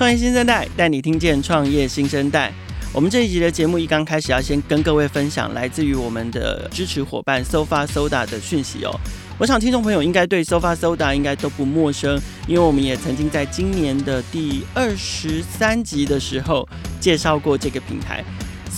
[0.00, 2.50] 创业新生代带你听见创业新生代。
[2.90, 8.98] 我们这一集的节目一刚开始，要先跟各位分享来自于我们的支持伙伴 SoFa Soda 的讯息哦。
[9.38, 12.18] 我想听众朋友应该对 SoFa Soda 应该都不陌生，
[12.48, 16.66] 因为我们也曾经在今年的第二十三集的时候
[16.98, 18.24] 介绍过这个平台。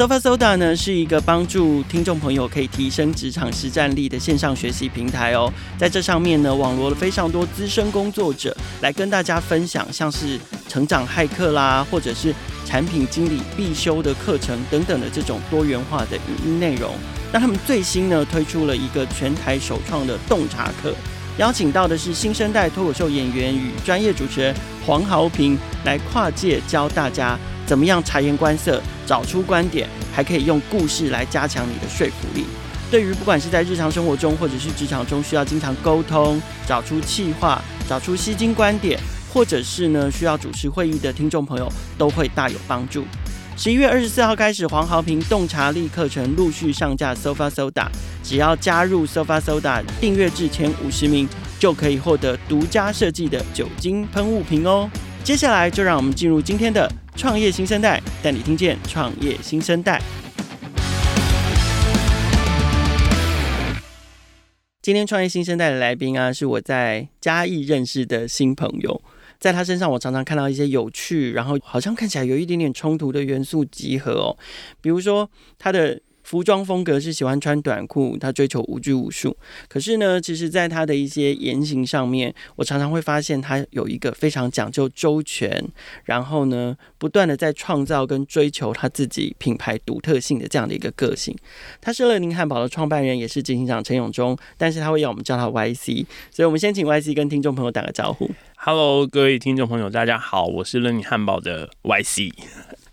[0.03, 5.48] SoFa Soda 呢是一个帮助听众朋友可以提升职场实战力的线上学习平台哦，
[5.79, 12.34] 在这上面呢，网罗了非常多资深工作者来跟大家分享，像是成长骇客啦，或者是
[12.65, 16.96] 产品经理必修的课程等等的这种多元化的语音内容。
[17.32, 20.93] 那他们最新呢推出了一个全台首创的洞察课，
[21.38, 24.54] 邀请到的是新生代脱口秀演员与专业主持人
[24.84, 27.38] 黄豪平来跨界教大家。
[27.64, 32.45] 怎么样察言观色，找出观点，还可以用故事来加强你的说服力。
[32.90, 39.01] 对于不管是在日常生活中，或者是职场中需要经常沟通、找出气话、找出吸睛观点，
[39.32, 43.04] 或者是呢需要主持会议的听众朋友，都会大有帮助。
[43.56, 47.86] 十一月二十四号开始，黄豪平洞察力课程陆续上架 SoFa Soda，
[48.22, 54.90] 只要加入 SoFa Soda 订阅制前五十名，就可以获得独家设计的酒精喷雾瓶哦。
[55.23, 56.90] 接下来就让我们进入今天的。
[57.14, 60.00] 创业新生代，带你听见创业新生代。
[64.80, 69.03] 今天创业新生代的来宾啊，是我在嘉义认识的新朋友，
[69.43, 74.38] 在他身上我常常看到一些有趣，然后好像看起来有一点点冲突的元素集合哦，
[74.81, 75.28] 比如说
[75.59, 76.00] 他的。
[76.22, 79.37] 服装风格是喜欢穿短裤，他追求无拘无束。
[79.69, 85.62] 可是呢，其实，在他的一些言行上面，我常常会发现他有一个非常讲究周全，
[86.04, 91.37] 然后呢，不断的在创造跟追求他自己品牌独特性的这样的一个个性。
[91.81, 98.31] 他是乐宁汉堡的创办人，也是执行长陈永忠，但是他会要我们叫他 YC，所以我们先请 YC 跟听众朋友打个招呼。
[98.56, 102.32] Hello，各位听众朋友，大家好，我是乐柠汉堡的 YC。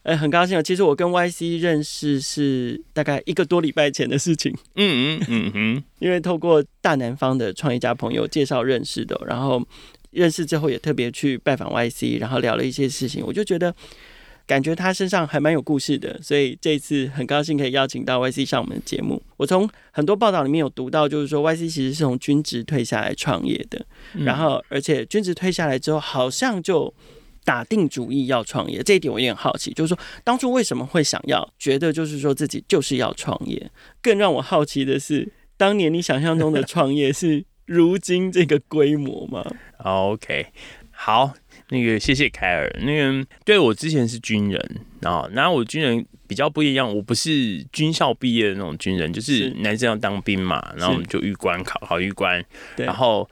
[0.09, 0.63] 哎，很高兴啊！
[0.63, 4.52] 其实我跟 YC 认识是大概一个多礼拜前的事情。
[4.73, 9.64] 嗯嗯嗯嗯，因为透过大南方的创业家朋友介绍认识的，然后
[10.09, 13.23] 认识之后也特别去拜访 YC，然后聊了一些事情。
[13.23, 13.71] 我就觉得
[14.48, 19.21] 感觉他身上还蛮有故事的，所以这一次很高兴可以邀请到 YC 上我们的节目。
[19.37, 23.86] 我从很多报道里面有读到，就是说 YC 其实是从军职退下来创业的，
[24.25, 26.92] 然后而且军职退下来之后，好像就。
[27.49, 33.71] 打定主意要创业，这一点我也很好奇，就是说当初为什么会想要觉得就是说自己就是要创业？
[34.04, 35.27] 更让我好奇的是，
[35.58, 39.43] 当年你想象中的创业是如今这个规模吗
[39.80, 40.45] ？OK，
[40.92, 41.33] 好，
[41.70, 42.71] 那个谢谢凯尔。
[42.83, 52.45] 那个对我之前是军人啊，然后我军人比较不一样，我不是军校毕业的那种军人，就是男生要当兵嘛，然后我们就预官考考预官，
[52.77, 53.27] 然后。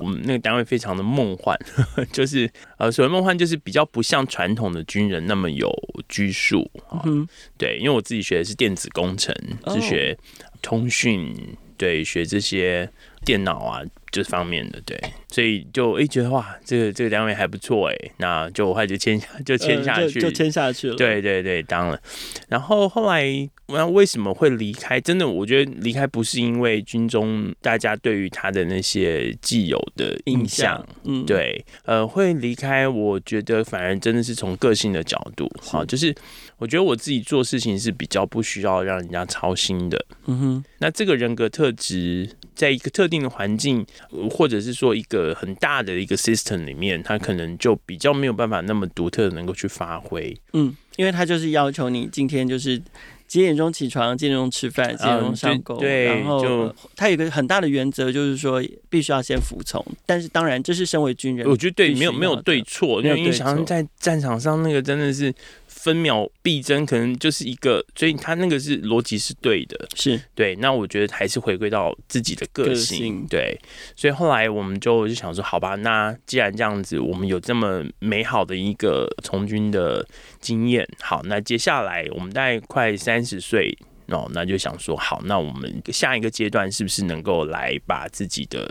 [0.00, 1.56] 我们那个单位非常的梦幻，
[2.10, 5.70] 就是呃，所谓梦幻就是比较不像传统的军人那么有
[6.08, 7.02] 拘束啊。
[7.04, 9.34] 嗯、对，因为我自己学的是电子工程，
[9.68, 10.16] 是学
[10.60, 11.34] 通讯，
[11.76, 12.90] 对，学这些
[13.24, 13.82] 电脑啊。
[14.12, 20.96] 这方面的对，所以就哎觉得哇，这个这个单位还不错哎，那就后来就签下就签下去，呃、就签下去了。
[20.96, 22.02] 对对对，当了。
[22.48, 23.24] 然后后来
[23.68, 25.00] 那为什么会离开？
[25.00, 32.88] 真的，我觉得离开不是因为军中大家对于他的那些既有的印象，嗯，对，呃，会离开。
[32.88, 36.12] 我觉得反而真的是从个性的角度，好，就是
[36.58, 40.04] 我觉得我自己做事情是比较不需要让人家操心的。
[40.26, 42.28] 嗯哼，那这个人格特质。
[42.52, 43.84] 在一个特定的环境，
[44.30, 50.34] 或者是说一个很大的一个 system 里面，它可能就比较没有办法那么独特的能够去发挥。
[50.52, 52.80] 嗯，因为他就是要求你今天就是
[53.26, 55.78] 几点钟起床，几点钟吃饭，几点钟上工。
[55.78, 59.84] 对，然后就他有一个很大的原则，就是说必须要先服从。
[60.06, 65.34] 但是当然，这是身为军人，我觉得对，没有没有对错，因为你想在战场上那个真的是。
[65.82, 70.54] 分秒必争，可能就是一个，所以他那个是逻辑是对的，是对。
[70.56, 73.58] 那我觉得还是回归到自己的个性，对。
[73.96, 80.06] 所以后来我们就就想说，好吧，那既然这样子，我们有这么美好的一个从军的
[80.38, 83.74] 经验，好，那接下来我们大概快三十岁
[84.08, 88.70] 哦，那就想说，好，那我们下一个阶段是不是能够来把自己的。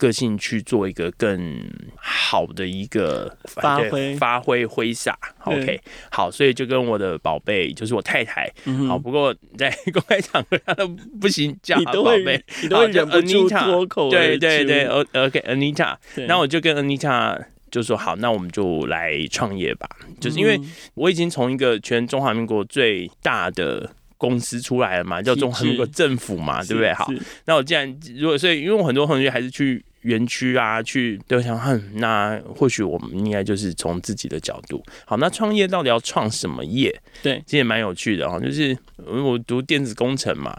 [0.00, 1.62] 个性去做一个更
[1.94, 5.14] 好的一个发挥，发挥挥洒。
[5.44, 5.78] OK，
[6.10, 8.98] 好，所以就跟我的宝贝，就是我太太，嗯、好。
[8.98, 10.88] 不过在公开场合，他都
[11.20, 14.08] 不行叫宝贝，你都会忍不住脱口。
[14.08, 15.94] 对对对，OK，Anita。
[16.26, 17.38] 那我就跟 Anita
[17.70, 19.86] 就说好，那我们就来创业吧。
[20.18, 20.58] 就是因为
[20.94, 23.92] 我已经从一个全中华民国最大的。
[24.20, 26.92] 公司出来了嘛，叫中华民国政府嘛，对不对？
[26.92, 27.10] 好，
[27.46, 34.82] 那我既然如果所以，因为我很多同学还是去园区啊，去都想哼，那或许我们应该就是从自己的角度。
[35.04, 36.98] 好，那创业到底要创什么业？
[37.22, 40.56] 对，其实也蛮有趣的哈，就是我读电子工程嘛。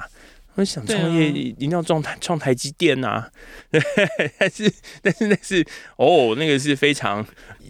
[0.62, 3.30] 我想创业一定要创台创台积电呐、 啊，
[4.38, 4.72] 但是
[5.02, 5.66] 但是那是
[5.98, 7.26] 哦，那个是非常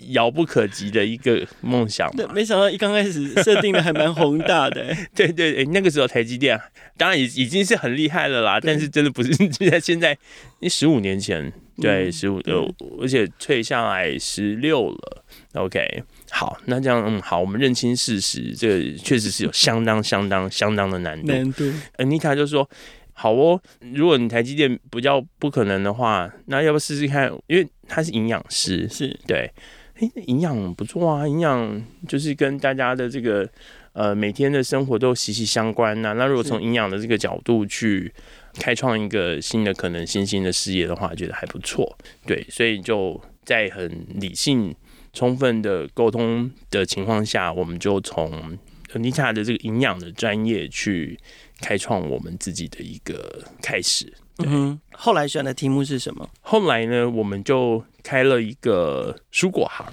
[0.09, 2.11] 遥不可及的一个梦想。
[2.11, 4.93] 对，没想到一刚开始设定的还蛮宏大的。
[5.15, 6.59] 对对对，那个时候台积电
[6.97, 10.17] 当然已已经是很厉害了啦，但是真的不是现在 现在，
[10.59, 12.67] 你十五年前对十五呃，
[13.01, 15.23] 而且退下来十六了。
[15.53, 21.27] OK，好，那这样嗯好，我们认清事实，这个确实是有相当相当相当的难度。
[21.27, 21.69] 难度。
[21.97, 22.67] Anita 就说
[23.11, 23.61] ：“好哦，
[23.93, 27.29] 如果你台积电不叫不可能的话，那要不试试看？
[27.47, 29.51] 因为他是营养师，是对，
[29.99, 33.47] 哎，营养不错啊，营养就是跟大家的这个
[33.91, 36.13] 呃每天的生活都息息相关呐、啊。
[36.13, 38.11] 那如果从营养的这个角度去
[38.53, 41.97] 开创一个新的可能、新兴的事业的话，觉得还不错。
[42.25, 44.73] 对，所以就在很理性。”
[45.13, 48.57] 充分的沟通的情况下，我们就从
[48.93, 51.19] Anita 的这个营养的专业去
[51.61, 54.13] 开创我们自己的一个开始。
[54.43, 56.27] 嗯，后来选的题目是什么？
[56.41, 59.85] 后来呢，我们就开了一个蔬果行，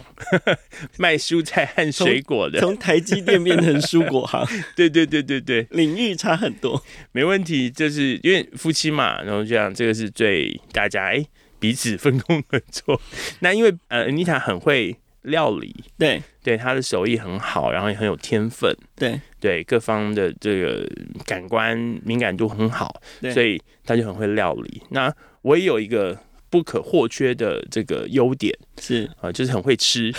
[0.96, 2.58] 卖蔬菜和水果的。
[2.60, 6.82] 从台积电变成蔬果行， 对对对对对，领域差很多。
[7.12, 11.22] 没问题，就是因为夫妻嘛，然后这样，这个是最大家哎
[11.58, 12.98] 彼此分工合作。
[13.40, 14.96] 那因为呃，Anita 很会。
[15.28, 16.22] 料理，对。
[16.42, 19.20] 对，他的手艺很好，然后也很有天分，对。
[19.38, 20.90] 对，各方的这个
[21.26, 23.00] 感官敏感度很好，
[23.34, 24.82] 所以他就很会料理。
[24.88, 29.04] 那我也有一个不可或缺的这个优点，是。
[29.16, 30.10] 啊、呃，就是很会吃，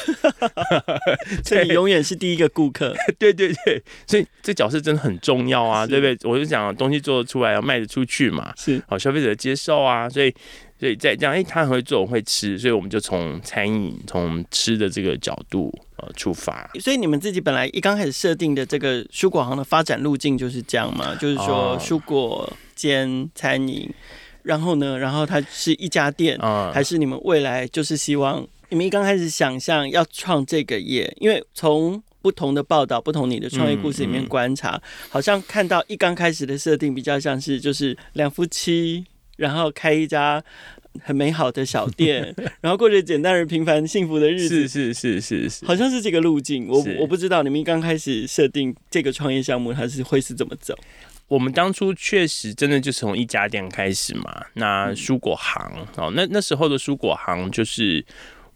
[1.44, 2.94] 所以你永远是第一个顾客。
[3.18, 6.30] 对对对，所以这角色真的很重要啊，对不对？
[6.30, 8.80] 我就讲东西做得出来，要卖得出去嘛，是。
[8.88, 10.32] 好消费者接受啊，所以。
[10.80, 16.72] 所以在这样，哎、欸，他很会做，很会吃，所以我们就从餐饮、从吃的这个角度呃出发。
[16.80, 21.14] 所以你们自己本来一刚开始设定的这个蔬果行的发展路径就是这样嘛？
[21.16, 23.94] 就是说蔬果兼餐饮，
[24.44, 26.40] 然后呢，然后它是一家店，
[26.74, 31.14] 还是你们未来就是希望你们一刚开始想象要创这个业？
[31.20, 39.06] 因为从不同的报道、不同你的创业故事里面观察，嗯嗯、好像看到一刚开始的设定比较像是就是两夫妻。
[39.40, 40.44] 然后开一家
[41.02, 44.68] 很美好的小店， 然后过着简单而平凡幸福的日子。
[44.68, 46.68] 是是是是是，好像是这个路径。
[46.68, 50.78] 我我不知道你们刚开始设定这个创业项目，它是会是怎么走？
[51.28, 54.46] 我们当初确实真的就是从一家店开始嘛。
[54.54, 58.06] 那蔬果行哦，那那时候的蔬果行就是。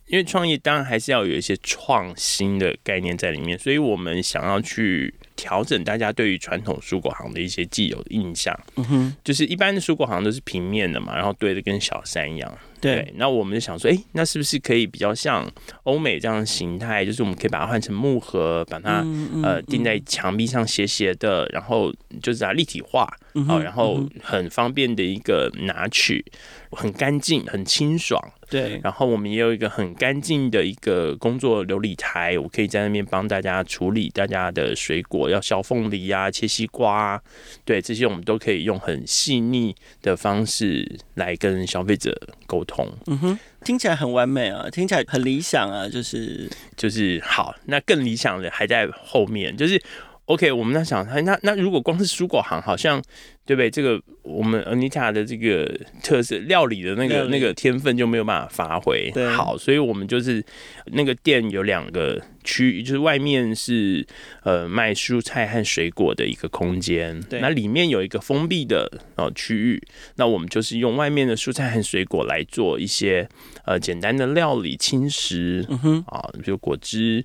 [0.07, 8.57] 因为创业当然还是要有一些创新的概念在里面，所以我们想要去调整大家对于传统蔬果行的一些既有的印象。
[8.75, 12.57] 嗯哼，就是一般的蔬果行都是平面的嘛，然后堆的跟小山一样。
[12.79, 15.49] 对，那我们就想说，哎、欸，那是不是可以比较像
[15.83, 17.05] 欧美这样的形态？
[17.05, 26.25] 就是我们可以把它换成木盒，把它、嗯嗯、呃钉在墙壁上斜斜的，然后就是它立体化，好、嗯哦，然后很方便的一个拿取，
[26.73, 28.21] 很干净，很清爽。
[28.49, 37.21] 对，然后我们也有一个很干净的一个工作琉璃台，我可以在那边帮大家处理大家的水果，要削凤梨啊，切西瓜啊，
[37.65, 42.15] 对，这些我们都可以用很细腻的方式来跟消费者
[42.45, 42.87] 沟通。
[43.07, 46.47] 嗯哼，听起来很完美啊，听起来很理想啊，就是
[46.77, 49.81] 就是好，那更理想的还在后面，就是。
[50.27, 53.03] OK，我们在想，那那如果光是蔬果行，好像
[53.45, 53.69] 对不对？
[53.69, 55.69] 这个我们 Anita 的这个
[56.01, 59.11] 特色料理的那个那个天分就没有办法发挥。
[59.35, 60.43] 好，所以我们就是
[60.85, 64.05] 那个店有两个区域，就是外面是
[64.43, 69.83] 呃卖蔬菜和水果的一个空间，那里面有一个封闭的呃区域，
[70.15, 73.27] 那我们就是用外面的蔬菜和水果来做一些
[73.65, 76.03] 呃简单的料理轻食，嗯哼。
[76.07, 77.23] 啊，比如果汁、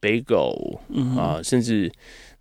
[0.00, 0.78] bagel
[1.18, 1.90] 啊，甚至。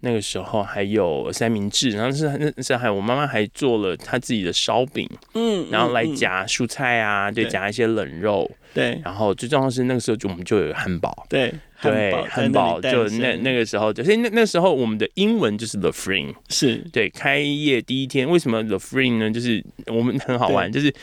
[0.05, 16.77] 那个时候还有三明治，然后是那是还有我妈妈还做了她自己的烧饼，嗯，然后来夹蔬菜啊，对，夹一些冷肉，对，然后最重要是那个时候就我们就有汉堡，对，对，汉堡就那那个时候，所以那那时候我们的英文就是 The Frame，是。
[16.93, 19.31] 对，开业第一天为什么 The Frame 呢？
[19.31, 20.93] 就是我们很好玩，就是。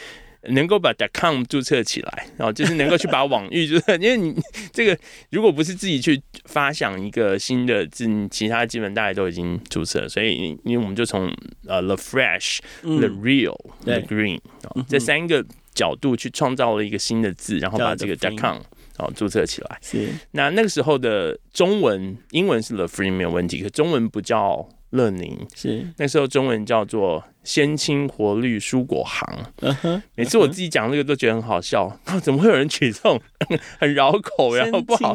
[0.51, 4.35] 能够把 .com 注册起来，然后就是能够去把网 域注册，因为你
[4.73, 4.99] 这个
[5.31, 11.33] 如果不是自己去发想一个新的字，其他基本大家都已经注册，所以因为我们就从
[11.67, 14.39] 呃 the fresh、嗯、the real、the green
[14.89, 15.45] 这三个
[15.75, 18.59] 角度去创造了一个新的字，然后把这个 .com
[18.99, 19.79] 哦注册起来。
[19.81, 20.09] 是。
[20.33, 25.87] 那那个时候的中文、英文是 the free 没有问题，可中文不叫乐宁，是。
[25.97, 29.27] 那时候中文叫做鲜青活绿蔬果行。
[30.15, 33.21] 每次我自己讲这个都觉得很好笑，啊， 怎么会有人取这种
[33.79, 35.15] 很绕口，然后不好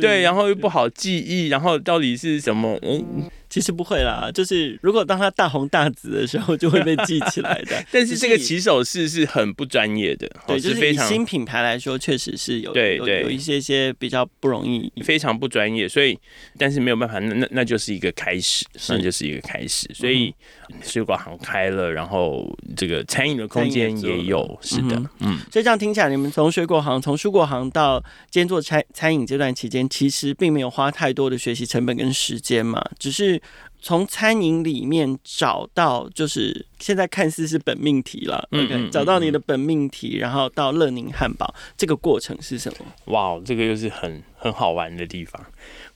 [0.00, 2.78] 对，然后又不好记忆，然后到底是什么？
[2.82, 3.30] 嗯。
[3.50, 7.84] 其实不会啦，就是如果当它大红大紫的时候，就会被记起来的。
[7.90, 15.88] 但是这个起手式是很不专业的，对，就是以新品牌来说，确实是有对对有，有一些些比较不容易，非常不专业。
[15.88, 16.16] 所以，
[16.56, 19.90] 但是没有办法，那那那就是一个开始，那就是一个开始。
[19.92, 20.32] 所以，
[20.80, 25.38] 水果行开了，然后这个餐饮的空间也有，是的，嗯，嗯。
[25.50, 27.98] 所以这样听起来，你们从水果行、从蔬果行到
[28.30, 33.40] 今天做餐餐饮这段期间，其实并没有花太多的学习成本跟时间嘛，只是。
[33.82, 38.46] 从餐饮里面找到，就是现在看似是本命题了。
[38.52, 42.84] 嗯，OK，找到你的本命题，然后到乐宁汉堡，这个过程是什么？
[43.06, 45.40] 哇，这个又是很很好玩的地方。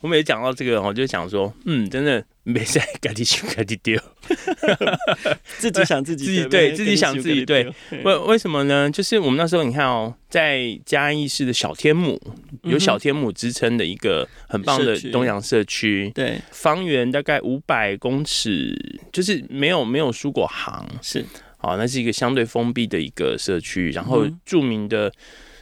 [0.00, 2.24] 我每次讲到这个，我就想说，嗯，真的。
[2.46, 3.98] 没事，赶紧去，赶紧丢。
[5.56, 7.72] 自己想自己，自己对自己想自己对。
[8.04, 8.90] 为为什么呢？
[8.90, 12.20] 就是我们那时候，你看哦，在嘉义市的小天母，
[12.64, 16.12] 有小天母之称的一个很棒的东洋社区。
[16.14, 18.76] 对，方圆大概五百公尺，
[19.10, 20.86] 就是没有没有蔬果行。
[21.00, 21.24] 是，
[21.56, 25.10] 好，那是一个相对封闭的一个社区，然后著名的。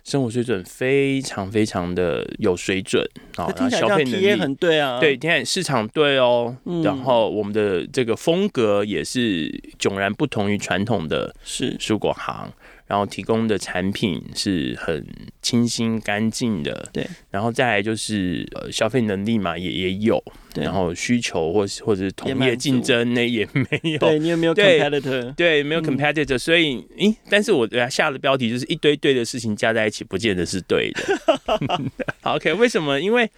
[0.04, 3.02] 生活水准非常非常的有水准
[3.36, 11.76] 啊，然后消费能力也很对啊，对，你看市场对哦，嗯，然后我们的这个风格也是迥然不同于传统的是。
[11.78, 12.52] 蔬果行。
[12.92, 15.02] 然后提供的产品是很
[15.40, 17.06] 清新干净的，对。
[17.30, 20.22] 然后再来就是呃消费能力嘛，也也有。
[20.52, 20.62] 对。
[20.62, 23.98] 然后需求或是或者是同业竞争那也没有。
[23.98, 25.32] 对，你有没有 competitor？
[25.32, 26.38] 对，没有 competitor，嗯。
[26.38, 27.16] 所以，咦？
[27.30, 31.18] 但是我下的标题就是一堆对的事情加在一起，不见得是对的。
[32.20, 33.00] 好，OK，为什么？
[33.00, 33.30] 因为。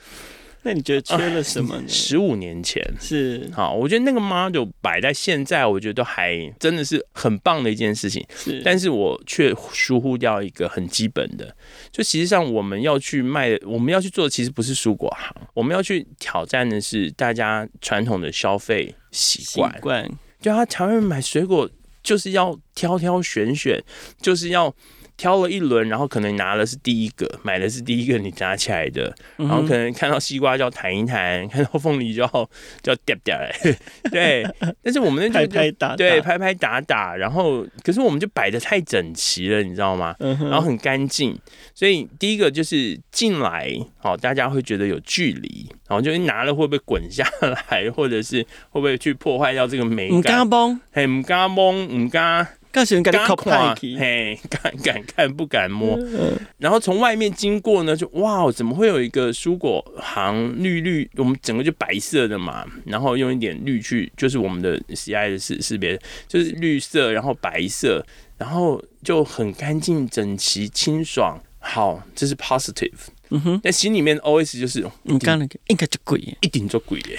[0.66, 1.85] 那你觉得缺了什么呢？
[1.87, 8.26] 十五年前是好，我觉得那个 model 摆在现在，我觉得都还真的是很棒的一件事情。
[8.35, 11.54] 是，但是我却疏忽掉一个很基本的，
[11.92, 19.71] 就其实上我们要去卖，我们要去做的其实不是蔬果行，我们要去挑战的是大家传统的消费习惯。
[19.75, 21.68] 习惯，就他台湾人买水果
[22.02, 23.78] 就是要挑挑选选，
[24.23, 24.75] 就是要。
[25.16, 32.28] 挑了一轮，然后可能拿的是第一个，买的是第一个你拿起来的，然后可能看到西瓜就要弹一弹，看到凤梨就要
[32.83, 33.54] 就要掉掉来，
[34.11, 34.44] 对。
[34.83, 40.14] 但是我们那就拍拍打打，对，拍拍打打，然后可是我们就摆的太整齐了，你知道吗？
[40.18, 41.38] 然后很干净，
[41.75, 43.71] 所以第一个就是进来，
[44.02, 50.18] 哦，大家会觉得有距离，然后就拿了会不会滚下来，或者是会不会去破坏掉这个美感？
[50.18, 52.47] 唔敢崩，嘿，唔敢崩，唔敢。
[53.02, 55.96] 敢看，嘿，敢敢看不敢摸，
[56.58, 61.08] 然后从外面经过呢，就哇，怎么会有一个蔬果行绿绿？
[61.16, 68.04] 我们整个就白色的嘛，然后用一点绿去，就是我们的 CI 的识识别，就是绿色，然后白色，
[68.36, 71.38] 然后就很干净、整齐、清爽。
[71.60, 72.90] 好，这是 positive。
[73.34, 77.18] 嗯哼，但心里面 OS 就是，你刚那个应该就贵，一定就贵耶。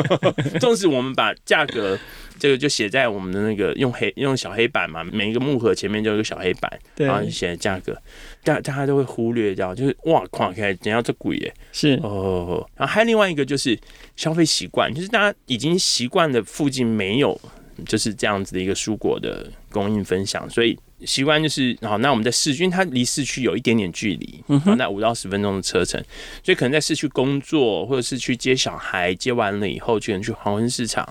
[0.58, 1.98] 纵使我们把价格。
[2.38, 7.94] 这个就写在我们的那个用黑用小黑板嘛，每一个木盒前面就有一个小黑板，然后写价格，
[8.42, 11.52] 大大家都会忽略掉，就是哇，看起来怎样这贵耶？
[11.70, 13.78] 是哦，然后还有另外一个就是
[14.16, 17.38] 消费习惯，就是大家已经习惯了附近没有
[17.84, 20.78] 就是这样子的一个蔬果的供应分享，所以。
[21.04, 24.44] 习惯就是好，那我们在市区，因为它离市区有一点点距离，
[24.76, 26.02] 那五到十分钟的车程，
[26.42, 31.06] 所以可能在市区工作，或者是去接小孩，接完了以后，就能去黄昏市场，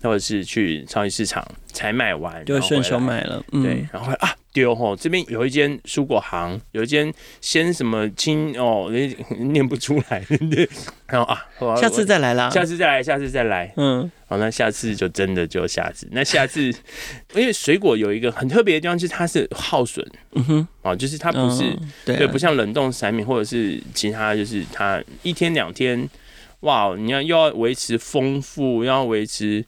[0.00, 4.34] 或者是去超级市场采买完，就顺手买了，嗯、对，然后啊。
[4.54, 7.10] 丢吼，这边有一间蔬果行，有一间
[7.40, 8.92] 鲜什么青哦，
[9.38, 10.68] 念不出来，对。
[11.08, 11.26] 然后
[11.66, 13.72] 啊，下次再来啦，下次再来，下次再来。
[13.78, 16.06] 嗯，好，那下次就真的就下次。
[16.10, 16.70] 那下次，
[17.32, 20.06] 因为水果有一个很特别的地方，就是它是耗损。
[20.32, 21.74] 嗯哼，哦，就是它不是，
[22.04, 26.06] 对，不像冷冻产品或者是其他，就是它一天两天，
[26.60, 29.64] 哇，你要又要维持丰富，又要维持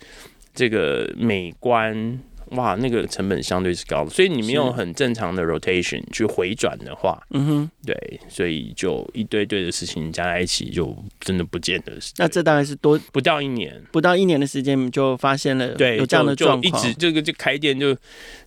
[0.55, 2.19] 这个美观。
[2.51, 12.13] 哇，那个成本相对是高的，所以你没有很正常的 rotation 去回转的话，嗯哼，对，所以就一堆堆的事情加在一起，就真的不见得是。
[12.19, 17.97] 那这大概是多不到一年，不到一年的时间就发现了对有这样的状况，一直这个就开店就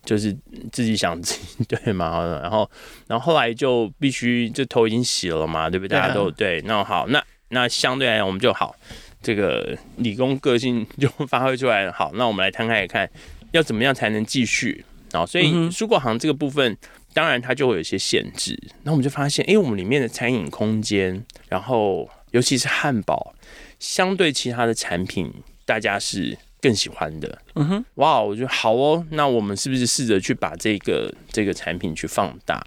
[0.06, 0.34] 就是
[0.72, 2.70] 自己想自己对嘛，然后
[3.08, 5.98] 然后后来就必须这头已经洗了嘛，对不对？
[5.98, 8.76] 大家都对，那好，那那相对来讲我们就好，
[9.22, 11.92] 这个理工个性就发挥出来了。
[11.92, 13.10] 好，那我们来摊开来看。
[13.52, 14.84] 要怎么样才能继续
[15.14, 15.26] 啊？
[15.26, 16.78] 所以蔬果行这个部分，
[17.14, 18.60] 当然它就会有一些限制。
[18.84, 23.34] 那我们就发现，哎，我们里面的餐饮空间，然后尤其是汉堡，
[23.80, 25.34] 相对其他的产品，
[25.66, 27.42] 大家是更喜欢的。
[27.56, 32.62] 嗯哼，哇，我觉得好哦，那我们是不是试着去把这个这个产品去放大？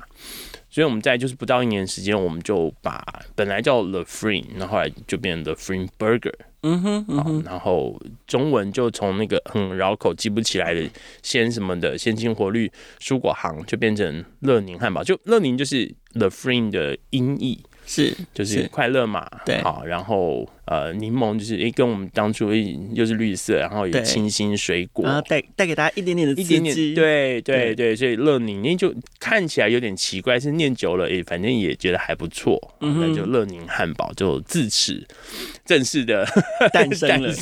[0.70, 6.34] 所以我们在就是不到一年时间，我们就把本来叫 The Freen，然后后来就变成 The Freen Burger。
[6.62, 10.88] 嗯哼，嗯哼，然后中文就从那个很绕口记不起来的
[11.22, 17.64] 鲜什么的鲜青活绿蔬果行，就变成乐宁汉堡，就乐宁就是 The Freen 的音译。
[17.86, 22.52] 是，就是快乐嘛，对，好，然后呃，柠檬就是诶，跟我们当初
[22.92, 35.04] 又是绿色，然后有清新水果，然后带带给大家一点点的刺激，一点点，对对对，所以乐宁，那就看起来有点奇怪，是念久了，诶，反正也觉得还不错，嗯，那就乐宁汉堡就自此
[35.64, 36.24] 正式的
[36.72, 37.34] 诞生了。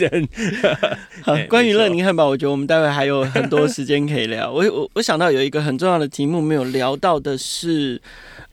[1.22, 4.50] 好， 关于乐宁汉堡，我觉得我们待会还有很多时间可以聊。
[4.50, 8.00] 我我我想到有一个很重要的题目没有聊到的是。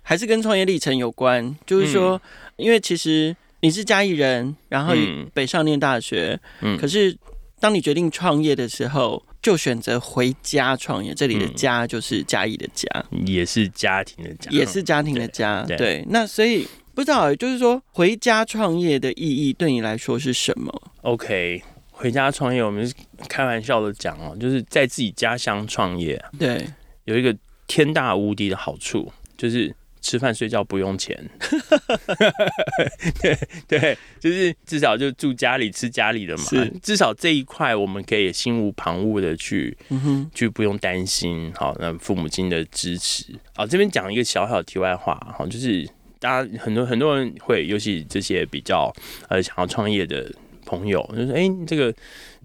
[0.07, 2.21] 还是跟创业历程有关，就是说，
[2.57, 4.93] 因为其实你是嘉义人，然后
[5.33, 7.17] 北上念大学，嗯，可是
[7.59, 11.11] 当你决定创业的时候，就选择回家创业。
[11.11, 12.87] 这里的家就是嘉义的家，
[13.25, 15.63] 也是家庭的家，也是家庭的家。
[15.67, 20.71] 对，对，那所以不知道，就是说回家创业的意义对你来说是什么
[21.01, 22.93] ？OK，回家创业，我们是
[23.27, 26.63] 开玩笑的讲哦，就是在自己家乡创业，对，
[27.05, 27.35] 有一个
[27.65, 29.75] 天大无敌的好处，就是。
[30.05, 31.17] 吃饭睡觉不用钱，
[33.19, 33.35] 对
[33.67, 36.43] 对，就是至少就住家里吃家里的嘛。
[36.83, 41.51] 至少这一块我们可以心无旁骛的去，嗯、去不用担心。
[41.55, 43.25] 好，那父母亲的支持。
[43.55, 48.93] 好，这边讲一个小小题外话，好，就是大家很多很多人会，尤其这些比较
[49.27, 50.31] 呃想要创业的
[50.67, 51.91] 朋友，就是哎、欸，这个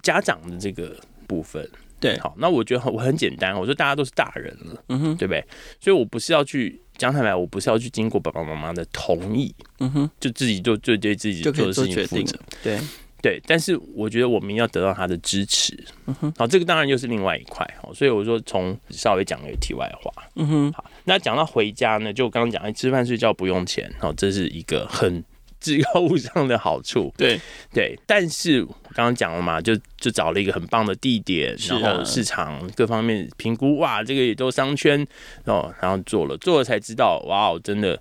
[0.03, 1.69] 家长的这个部分，
[2.01, 5.45] 对，好，那我觉得我很简单，我说大家都是大人了，嗯哼，对不对？
[5.79, 6.81] 所以我不是要去。
[7.01, 12.79] 讲坦白，我不是要去经过爸爸妈妈的同意，嗯哼，就自己就就对自己做的事情负责，对
[13.23, 13.43] 对。
[13.47, 16.33] 但是我觉得我们要得到他的支持，嗯哼。
[16.37, 20.73] 好，这个当然又是另外一块，所以我说从稍微讲一个题外话，嗯哼。
[20.75, 25.25] 好，那讲到回家呢，就我刚刚讲，吃饭睡觉不用钱，好，这是一个很。
[25.61, 27.39] 至高无上的好处，对
[27.73, 35.07] 对，但是我刚刚讲了嘛，就就找了一个很棒的地点，然后市场各方面评估，哇，这个也都商圈
[35.45, 38.01] 哦，然后做了做了才知道，哇哦，真的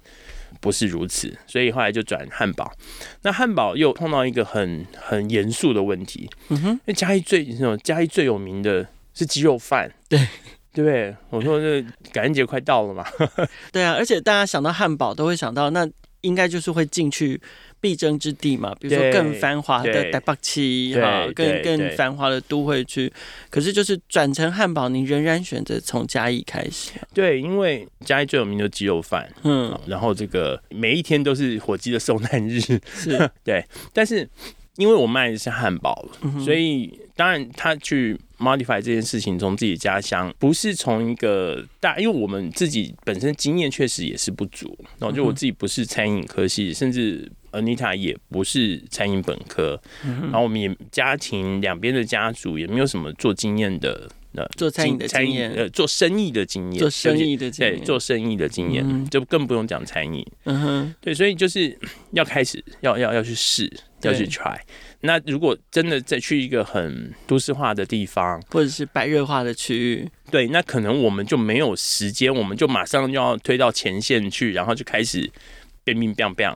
[0.61, 2.71] 不是如此，所以后来就转汉堡。
[3.23, 10.17] 那汉堡又碰到一个很很严肃的问题，嗯哼，因为嘉义最那种嘉义最有名的是鸡肉饭，对
[10.73, 11.13] 对不对？
[11.29, 13.05] 我说这感恩节快到了嘛，
[13.73, 15.85] 对啊，而且大家想到汉堡都会想到那。
[16.21, 17.39] 应该就是会进去
[17.79, 23.11] 必争之地嘛，比如说更繁华的台北区哈，更更繁华的都会区。
[23.49, 26.91] 可是就是转成汉堡，你仍然选择从嘉义开始。
[27.13, 32.59] 对，因为嘉义最有名的鸡肉饭，嗯，然后这个每一天都是火鸡的受难日，
[32.93, 33.63] 是 对。
[33.93, 34.27] 但是
[34.75, 38.19] 因为我卖的是汉堡，嗯，所以当然他去。
[38.39, 44.77] Modify 这件事情从自己家乡，不是从一个大，因为我们自己本身经验确实也是不足。
[44.97, 49.79] 然后就我自己不是餐饮科系，甚至 Anita 也不是餐饮本科。
[50.03, 60.25] 然后我们也家庭两边的家族也没有什么做经验的，呃，做餐饮的经验，呃，做生意的经验，做生意的经验，对，做生意的经验，就更不用讲餐饮。
[60.45, 61.77] 嗯哼，对，所以就是
[62.11, 63.71] 要开始，要要要去试，
[64.03, 64.57] 要去 try。
[65.01, 75.29] 那如果真的再去一个很都市化的地方，或者是白热化的区域，对，那可能我们就没有时间，我们就马上就要推到前线去，然后就开始
[75.83, 76.53] 变变变变。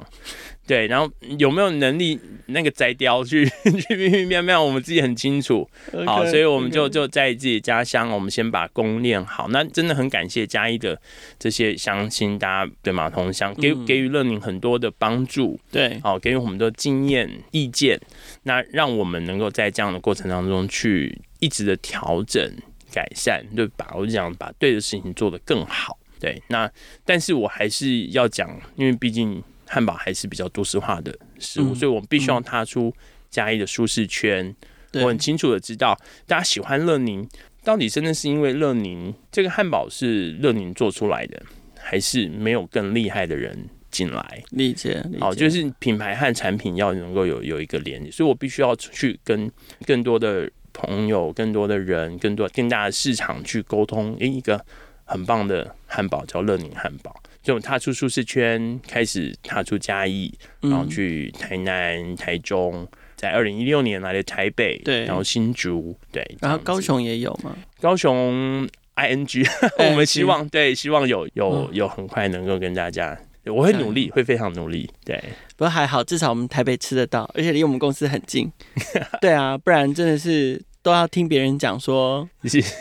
[0.65, 3.45] 对，然后有没有能力那个摘雕去
[3.89, 5.69] 去变变变变，我们自己很清楚。
[5.91, 9.49] Okay, 好，所以我们就就在自己家乡，我们先把功练好。
[9.49, 10.97] 那真的很感谢嘉义的
[11.37, 15.59] 这些乡亲，大家对马同乡给给予乐宁很多的帮助。
[15.69, 17.99] 对，好，给予我们的经验意见，
[18.43, 22.51] 那让我们能够在这样的过程当中去一直的调整
[22.91, 23.91] 改善，对吧？
[23.95, 25.97] 我就讲把对的事情做得更好。
[26.19, 26.71] 对，那
[27.03, 29.43] 但是我还是要讲，因为毕竟。
[29.65, 32.93] 汉堡还是比较都市化的食物，嗯、所以我们必须要踏出
[33.31, 34.55] 嘉义的舒适圈。
[34.91, 37.27] 我很清楚的知道，大家喜欢乐宁，
[37.63, 41.41] 到底真的是因为乐宁这个汉堡是乐宁做出来的，
[41.79, 44.43] 还是没有更厉害的人进来？
[44.49, 49.49] 理解，好，就是品牌和产品要能够有有一个连接，所以我必须要去跟
[49.85, 54.17] 更多的朋友、更多的人、更多更大的市场去沟通。
[54.19, 54.59] 诶，一个
[55.05, 57.15] 很棒的汉堡叫乐宁汉堡。
[57.43, 67.53] 就踏出舒适圈，开始踏出嘉义，然后去台南、台中，在二零一六年来的台北，对，然后新竹，对，然后高雄也有吗？
[67.81, 69.45] 高雄 ING，
[69.77, 75.21] 我们希望对，希望有有有很快能够跟大家，我会努力，会非常努力，对。
[75.55, 78.51] 不过还好，至少我们台北吃得到，而且离我们公司很近。
[79.21, 82.27] 对啊，不然真的是都要听别人讲说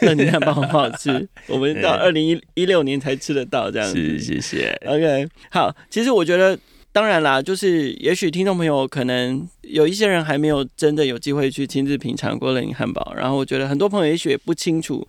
[0.01, 3.95] 乐宁汉堡很好吃， 我们到二零一一六年才吃得到这样子。
[3.95, 4.71] 是，谢谢。
[4.87, 6.59] OK，好，其实我觉得。
[6.95, 15.09] 当然啦，就是也许听众朋友可能有一些人还没有真的有机会去亲自品尝过乐宁汉堡，然后我觉得很多朋友也许也不清楚，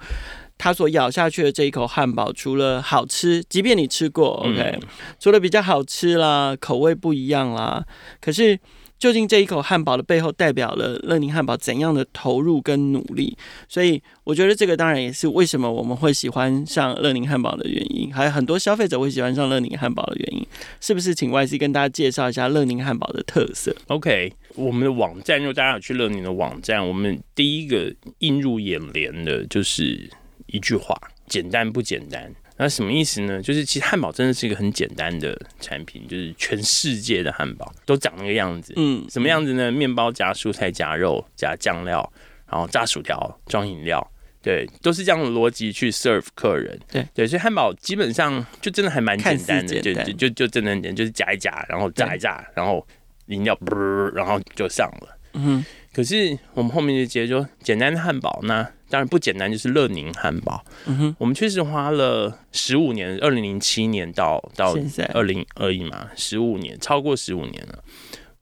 [0.58, 4.82] 他所咬下去的这一口汉堡，除了好吃，即便你吃过，OK，嗯，
[5.20, 7.86] 除了比较好吃啦，口味不一样啦，
[8.20, 8.60] 可是。
[9.00, 13.38] 究竟这一口汉堡的背后代表了乐宁汉堡怎样的投入跟努力？
[13.68, 20.48] 所以我觉得这个当然也是为什么我们会喜欢上乐宁汉堡的原因，还有很多消费者会喜欢上乐宁汉堡的原因，
[20.80, 21.14] 是不是？
[21.14, 23.76] 请 YC 跟大家介绍一下乐宁汉堡的特色。
[23.88, 30.10] OK，我们的网站，如果大家有去乐宁的网站，我们第一个映入眼帘的就是
[30.54, 30.96] 一句话：
[31.28, 32.32] 简单不简单。
[32.56, 33.42] 那什么意思呢？
[33.42, 38.72] 就是其实汉堡真的是一个很简单的产品，就是全世界的汉堡都长那个样子。
[38.76, 39.72] 嗯，什么样子呢？
[39.72, 42.08] 面包加蔬菜加肉加酱料，
[42.48, 44.08] 然后炸薯条装饮料，
[44.44, 46.80] 对，都是这样的逻辑去 serve 客人。
[46.92, 52.86] 对对，所以汉堡基本上就真的还蛮简单的，单就就就真的很简单，就是夹一夹，然后炸一炸，然后
[53.26, 53.76] 饮料啵，
[54.14, 55.20] 然后就上了。
[55.34, 58.68] 嗯，可是我们后面就接着说简单的汉堡那？
[58.90, 60.64] 当然不简单，就是乐宁汉堡。
[60.86, 64.76] 嗯哼，我们确实花了十五年，二零零七年到到
[65.14, 67.84] 二零二一嘛，十五年，超过十五年了。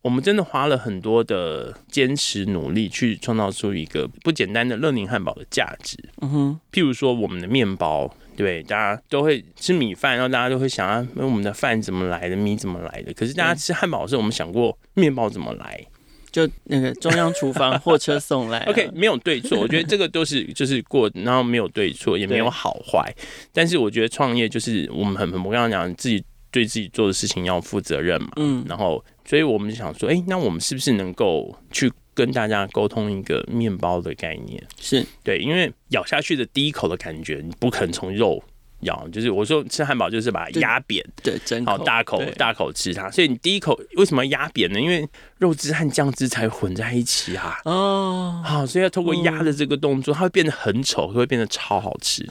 [0.01, 5.97] 我们真的花了很多的坚持努力，去创造出一个不简单的乐宁汉堡的价值。
[6.21, 13.13] 嗯哼，譬如说我们的面包，对，大家都会吃米饭，然后大家都会想啊，我们的饭怎么来的，米怎么来的？
[13.13, 15.85] 可是大家吃汉堡的时候，我们想过面包怎么来？
[16.31, 23.13] 就那个中央厨房 货车送来，OK，没有对错，我觉得 这个都是就是过，然后没有对错，也没有好坏。
[23.53, 34.61] 但是我觉得创业就是我们很很，我刚刚讲自己对自己做的事情要负责任嘛，嗯，然后所以我们就想说，哎、欸，那我们是不是能够去跟大家沟通一个面包的概念？
[34.79, 38.41] 是对，因为咬下去的第一口的感觉，你不可能从肉。
[38.81, 43.09] 咬就是我说吃汉堡就是把它压扁，对，真好大口大口吃它。
[43.11, 44.79] 所以你第一口为什么要压扁呢？
[44.79, 47.57] 因为肉汁和酱汁才混在一起啊。
[47.65, 52.27] 哦，好，所以要透过压的这个动作，它会变得很丑，会变得超好吃。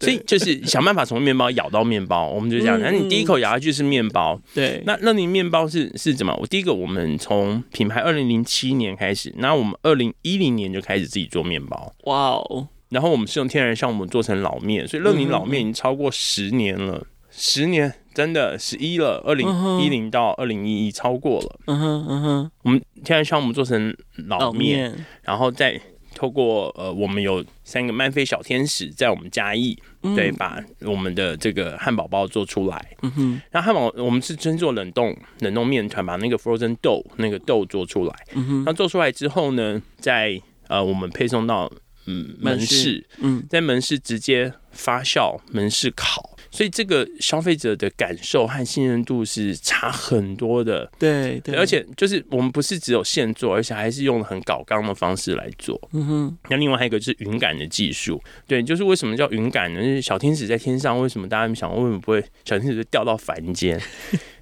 [0.00, 2.80] 所以就是想办法从面包咬到面包，我们就这样。
[2.80, 4.82] 那你第一口咬下去是面包，对。
[4.86, 6.34] 那那你面包是是怎么？
[6.40, 11.92] 我第一个我们从品牌二零零七年开始，然后我们二零一零年就开始自己做面包。
[12.04, 12.68] 哇哦。
[12.90, 19.46] 然后我们是用天然酵母做成老面，所以乐宁老面已经超过十年了，嗯、十年真的十一了，二零
[19.80, 21.60] 一零到二零一一超过了。
[21.66, 23.94] 嗯哼嗯哼，我们天然酵母做成
[24.26, 25.78] 老面，面然后再
[26.14, 32.96] 透过呃，我们有三个曼菲小天使在我们嘉义，嗯、对，把我们的这个汉堡包做出来。
[33.02, 38.14] 嗯哼，然后汉堡我们是先做冷冻冷冻面团，把那个 frozen dough 那个豆做出来。
[38.34, 41.70] 嗯哼，那做出来之后呢，再呃我们配送到。
[42.10, 50.90] 嗯，门市，嗯，在门市直接发酵，门市烤，所以这个消费者的感受和信任度是差很多的。
[50.98, 55.78] 对对，而且就是我们不是只有现做，而且还是用了很搞刚的方式来做。
[55.92, 58.18] 嗯哼，那另外还有一个就是云感的技术。
[58.46, 59.82] 对，就是为什么叫云感呢？
[59.82, 63.78] 就是小天使在天上，为什么大家想为什么不会小天使就掉到凡间？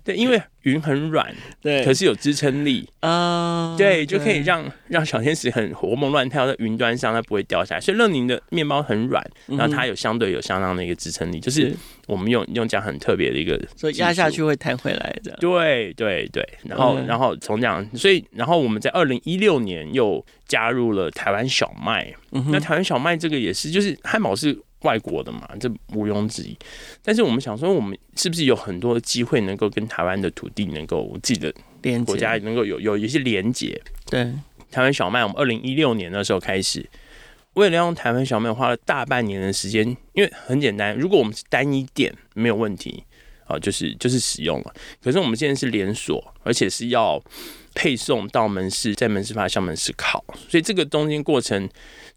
[0.06, 7.80] 对，因为云很软，对，可是有支撑力啊，呃、对，就可以让让小天使很活蹦乱跳在云端上，它不会掉下来。
[7.80, 11.74] 所以乐宁的面包很软，然后它有相对有相当的一个支撑力，嗯、就是
[12.06, 15.36] 我们用用这样很特别的一个，所以压下去会弹回来的。
[15.40, 24.56] 对对对，然后、嗯、然后从这样，所以然后我们在二零一六年又加入了台湾小麦，嗯、那台湾小麦这个也是，就是汉堡是。
[24.86, 26.56] 外国的嘛，这毋庸置疑。
[27.02, 31.52] 但是我们想说，我们是不是有很多的机会能够跟台湾的土地能够自己的
[32.04, 33.78] 国家能够有有一些连接？
[34.08, 34.32] 对，
[34.70, 36.88] 台湾小麦，我们二零一六年的时候开始，
[37.54, 39.84] 为了让台湾小麦，花了大半年的时间。
[40.12, 43.04] 因为很简单，如果我们是单一店，没有问题
[43.46, 44.74] 啊，就是就是使用了。
[45.02, 47.22] 可是我们现在是连锁，而且是要
[47.74, 51.68] 配送到门市，在门市发酵，门市烤，所以这个中间过程。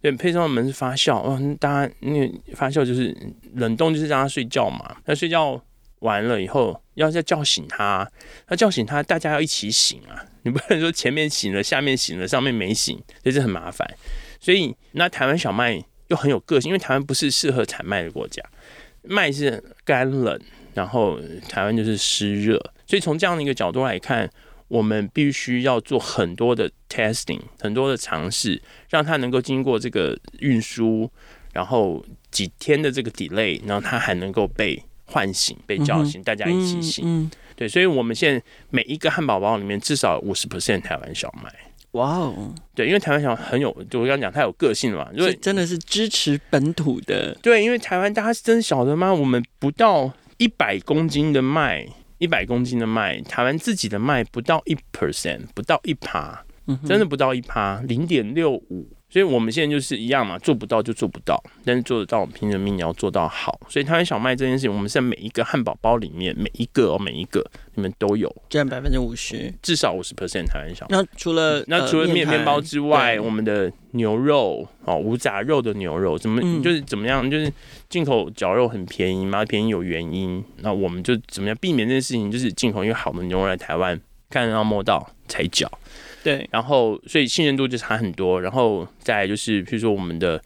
[0.02, 3.13] 对，配送门是发酵哦，大家那发酵就是
[3.56, 4.96] 冷冻，就是让他睡觉嘛。
[5.04, 5.62] 那睡觉
[6.00, 8.10] 完了以后，要再叫醒他，
[8.48, 10.24] 那叫醒他，大家要一起醒啊。
[10.44, 13.86] 你不能说前面醒了，下面醒了，上面没醒，这是很麻烦。
[14.39, 18.42] 所以那台湾小麦又很有个性，因为台湾不是适合产麦的国家，
[19.04, 20.39] 麦是干冷，
[20.80, 24.30] 然后台湾就是湿热，所以从这样的一个角度来看。
[24.70, 28.62] 我们必须要做很多的 testing，很多的尝试，
[28.92, 31.10] 让它能够经过这个运输，
[31.52, 37.32] 然后几天的这个 delay，然后它还能够被唤醒、被叫醒，大家一起醒。
[37.56, 38.39] 对，所以我们现在
[38.70, 41.52] 每一个汉堡包里面至少五十 percent 台湾小麦。
[41.94, 47.34] 哇哦，对，因为台湾小很有，就我刚刚讲，它有个性嘛，因为真的是支持本土的。
[47.42, 49.12] 对，因为台湾大家是真晓得吗？
[49.12, 51.86] 我们不到一百公斤的麦，
[52.17, 56.45] 一百公斤的麦，台湾自己的麦不到一 percent，不到一趴，
[56.86, 58.89] 真的不到一趴，零点六五。
[59.10, 63.60] 所以我们现在就是一样嘛，做不到就做不到，但是做得到，凭着命也要做到好。
[63.67, 67.39] 所以台湾小麦这件事情，我们在每一个汉堡包里面，每一个哦，每一个
[67.74, 70.98] 里面都有占百分之五十，至少五十 percent 台湾小麦。
[70.98, 77.52] 那除了那除了面面包之外，我们的牛肉哦，无杂肉的牛肉，怎么、嗯、就是怎么样，就是
[77.89, 80.43] 进口绞肉很便宜嘛，便宜有原因。
[80.58, 85.67] 那我们就怎么样避免这件事情，就是进口因为好的牛肉来台湾，看得到摸到才绞。
[86.23, 90.41] 对，然后所以信任度就差很多，然后再来就是，譬如说我们的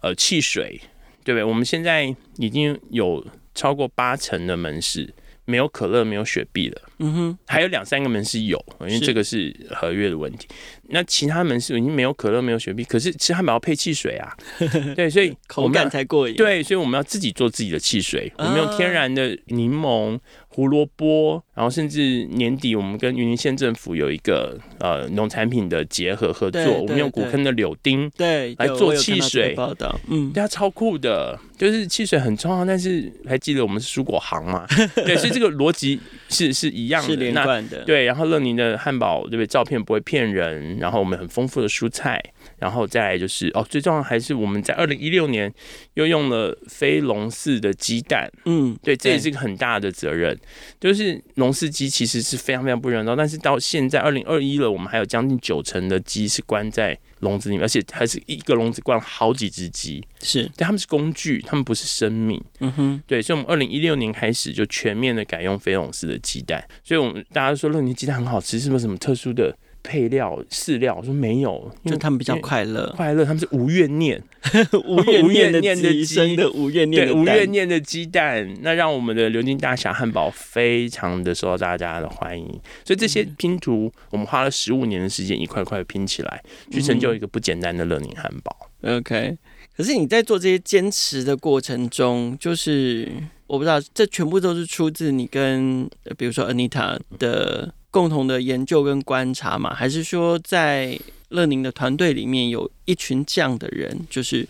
[0.00, 0.80] 呃汽水，
[1.24, 1.44] 对不对？
[1.44, 5.12] 我们现在已经有超过八成的门市
[5.44, 10.46] 没有可乐、没有雪碧了，嗯哼，还有两三个门是有，因为这个是合约的问题。
[10.88, 14.30] 那其他门是已经没有可乐，没有雪碧，可是吃汉堡要配汽水啊，
[14.94, 16.36] 对，所以口感才过瘾。
[16.36, 34.66] 对，所以我们要自己做自己的汽水，我们用天然的柠檬、胡萝卜，然后甚至年底我们跟云林县政府有一个呃农产品的结合合作，我们用古坑的柳丁对来做汽水，报道，嗯，对，它超酷的，就是汽水很重要，但是还记得我们是蔬果行嘛？
[35.06, 37.84] 对，所以这个逻辑是是一样的，是连贯的。
[37.84, 39.46] 对，然后乐宁的汉堡对不对？
[39.46, 40.78] 照片不会骗人。
[40.78, 42.22] 然后我们很丰富的蔬菜，
[42.62, 45.52] 然后再来就是哦，最重要还是我们在二零一六年
[45.94, 50.38] 又用了非笼饲的鸡蛋，嗯，对，这也是一个很大的责任。
[50.78, 69.52] 就是笼饲鸡其实是非常非常不人道，但是到现在二零二一了，我们还有将近九成的鸡是关在笼子里面，而且还是一个笼子关了好几只鸡，是，但，他们是工具，他们不是生命，嗯哼，对，所以我们二零一六年开始就全面的改用非笼饲的鸡蛋，所以我们大家都说乐宁鸡蛋很好吃，是不是什么特殊的？
[69.82, 74.22] 配料饲料，我说没有，就他们比较快乐，快乐，他们是无怨念，
[74.86, 82.46] 无怨念的鸡，真的无怨念，对，无怨念的鸡蛋，那让我们的流金大侠汉堡非常的受到大家的欢迎。
[82.84, 88.70] 所以这些拼图，我们花了十五年的时间，一块块拼起来，去成就一个不简单的乐宁汉堡。
[88.82, 89.36] OK，
[89.76, 93.10] 可是你在做这些坚持的过程中，就是
[93.46, 97.74] 我不知道，这全部都是出自你跟比如说 Anita 的。
[97.92, 104.48] 共同的研究跟观察嘛，还是说在乐宁的团队里面有一群这样的人，就是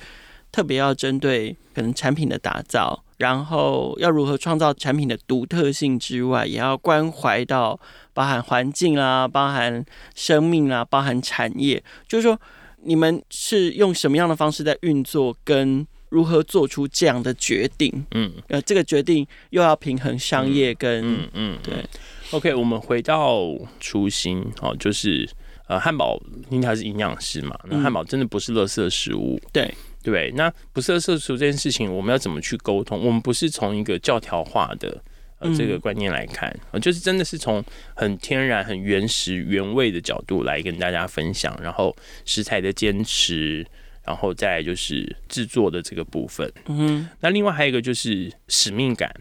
[0.51, 7.79] 特别要针对可能产品的打造，然后要如何创造产品的独特性之外，也要关怀到
[8.15, 11.83] 包含环境啦、包含生命啦、包含产业。
[12.07, 12.41] 就是说，
[12.83, 18.07] 你们是用什么样的方式在运作，跟如何做出这样的决定？
[18.13, 21.85] 嗯，呃，这个决定又要平衡商业跟嗯嗯对。
[22.33, 23.47] OK，我们回到
[23.79, 25.29] 初心哦，就是
[25.69, 26.19] 呃，汉堡
[26.51, 30.33] 因为它是营养师嘛，那汉堡真的不是垃圾食物，嗯、对对。
[30.35, 32.99] 那不是垃圾食物这件事情，我们要怎么去沟通？
[33.05, 35.03] 我们不是从一个教条化的
[35.41, 37.63] 呃这个观念来看，呃，就是真的是从
[37.95, 43.67] 很天然、很原始、原味的角度来跟大家分享，然后食材的坚持，
[44.07, 46.51] 然后再来就是制作的这个部分。
[46.67, 49.15] 嗯哼，那另外还有一个就是使命感。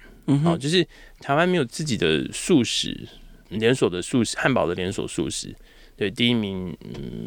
[0.45, 0.85] 哦，就是
[1.19, 3.07] 台湾没有自己的素食
[3.49, 5.55] 连锁的素食汉堡的连锁素食，
[5.95, 6.75] 对，第一名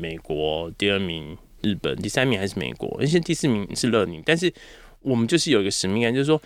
[0.01, 4.23] 美国，第二名日本，第三名还是美国，而且第四名是乐宁。
[4.25, 4.53] 但是
[5.01, 6.40] 我们就是有一个使命感，就是说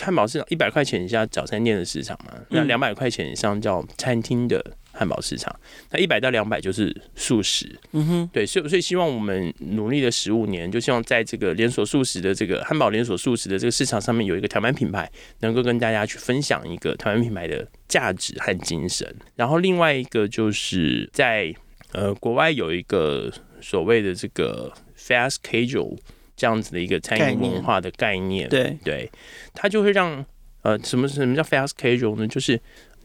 [0.00, 4.76] 汉堡市场一百块钱以下早餐店的市场嘛，那两百块钱以上叫餐厅的。
[5.02, 5.52] 汉堡市场，
[5.90, 15.10] 那一百到两百就是素食，嗯哼，对，所以所以希望我们努力了十五年，就希望在这个连锁素食的这个汉堡连锁素食的这个市场上面有一个台湾品牌，
[15.40, 19.12] 能够跟大家去分享一个台湾品牌的价值和精神。
[19.34, 21.52] 然后另外一个就是在
[21.90, 23.28] 呃国外有一个
[23.60, 25.98] 所谓的这个 fast casual
[26.36, 29.10] 这样子的一个餐饮文化的概念，概念，对对，
[29.52, 30.24] 它就会让
[30.62, 32.26] 呃什么什么叫 fast casual 呢？
[32.28, 32.60] 就是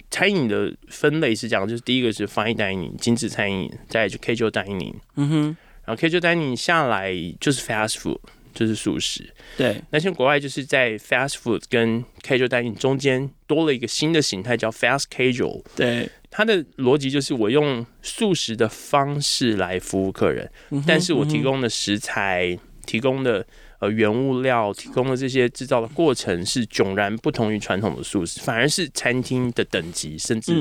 [0.09, 8.19] 餐饮的分类是这样，就是第一个是 fine dining 精致餐饮，再就 casual dining，嗯哼，然后 casual dining 下来就是 fast food，
[8.53, 9.33] 就是素食。
[9.57, 15.63] 对，那像国外就是在 fast food 跟 casual dining 中间多了一个新的形态叫 fast casual。
[15.75, 23.45] 对，它的逻辑就是我用素食的方式来服务客人，嗯、但是我提供的食材，嗯、提供的。
[23.79, 30.51] 呃，原物料提供的这些制造的过程是迥然不同于传统的素食，反而是餐厅的等级，甚至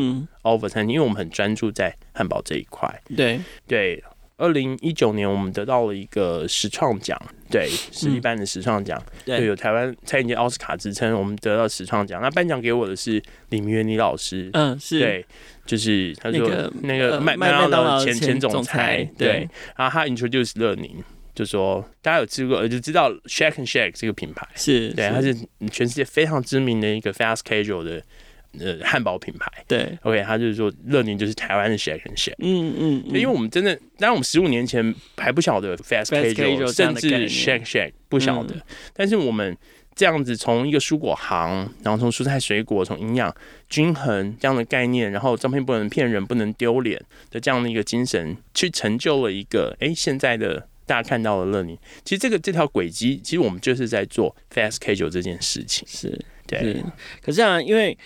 [0.43, 2.87] over 餐厅，因为我们很专注在汉堡这一块。
[3.17, 4.05] 对对，
[4.37, 7.19] 二零一九年我们得到了一个实创奖，
[7.51, 12.21] 对，是一般的实创奖，对，有台湾餐饮界奥斯卡之称，我们得到实创奖。
[12.21, 15.25] 那颁奖给我的是李明源李老师，嗯，是对，
[15.65, 21.03] 就是他说那个麦麦当劳前前总裁，对，然后他 introduce 乐宁。
[21.37, 25.37] 就说大家有吃过，就知道 Shake and Shake 这个品牌是对，它是
[25.71, 28.03] 全世界非常知名的一个 fast casual 的
[28.59, 29.53] 呃汉堡品牌。
[29.69, 32.37] 对，OK，他就是说乐宁就是台湾的 Shake and Shake。
[32.39, 38.63] 嗯嗯，因为我们真的，当然我们十五年前还不晓得 fast casual，甚至 Shake Shake 不晓得，嗯、
[38.95, 39.55] 但是我们
[39.95, 43.35] 这样子从一个蔬果行，然后从蔬菜水果，从营养
[43.69, 46.99] 均衡这样的概念，然后照片不能骗人，不能丢脸
[47.31, 50.67] 的这样的一个精神，去成就了一个哎现在的。
[50.87, 55.87] 大家看到了乐宁，其实这个这条轨迹，其实我们就是在做 fast casual 这件事情。
[55.87, 56.61] 是，对。
[56.61, 56.85] 是
[57.21, 57.97] 可是啊，因为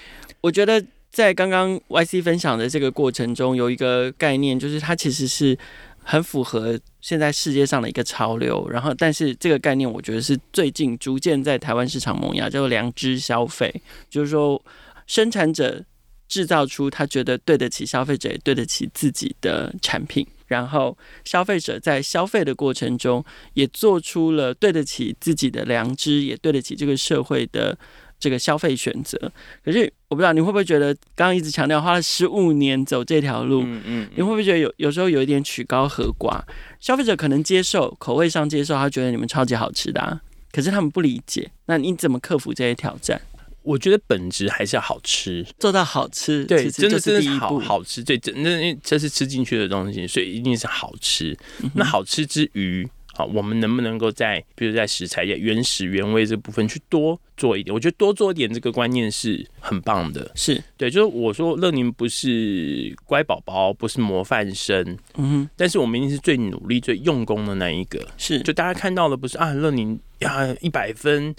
[0.41, 5.57] 我觉得在刚刚 YC 分享的这个过程中，有一个概念，就是它其实是
[6.03, 8.67] 很符合现在世界上的一个潮流。
[8.71, 14.63] 然后，但是这个概念，我觉得是最近逐渐在台湾市场萌芽，叫做良知消费，就是说
[15.07, 15.85] 生产者
[16.29, 20.27] 制造出他觉得对得起消费者，也对得起自己的产品。
[20.51, 27.79] 然后消费者在消费的过程中，也做出了对得起自己的良知，也对得起这个社会的
[28.19, 29.17] 这个消费选择。
[29.65, 36.43] 可是我不知道你会不会觉得，刚刚一直强调花了十五年走这条路，嗯嗯，你会不会觉得有有时候有一点曲高和寡？
[36.81, 43.23] 消费者可能接受，口味上接受，他觉得你们超级好吃的啊，可是他们不理解，那你怎么克服这些挑战？
[43.71, 51.37] 我觉得本质还是要好吃，做到好吃，对，真的真的好好吃，对，真的这是吃进去的东西，所以一定是好吃。
[51.63, 57.73] 嗯、那好吃之余，好，我们能不能够在，比如在食材原始原味这部分去多做一点？
[57.73, 60.91] 我觉得多做一点这个观念是很棒的，是对。
[60.91, 68.41] 就是我说乐宁不是乖宝宝，不是模范生，嗯哼，但是我们一定是最努力、最用功的那一个，是。
[68.41, 71.33] 就大家看到的不是啊，乐宁呀一百分，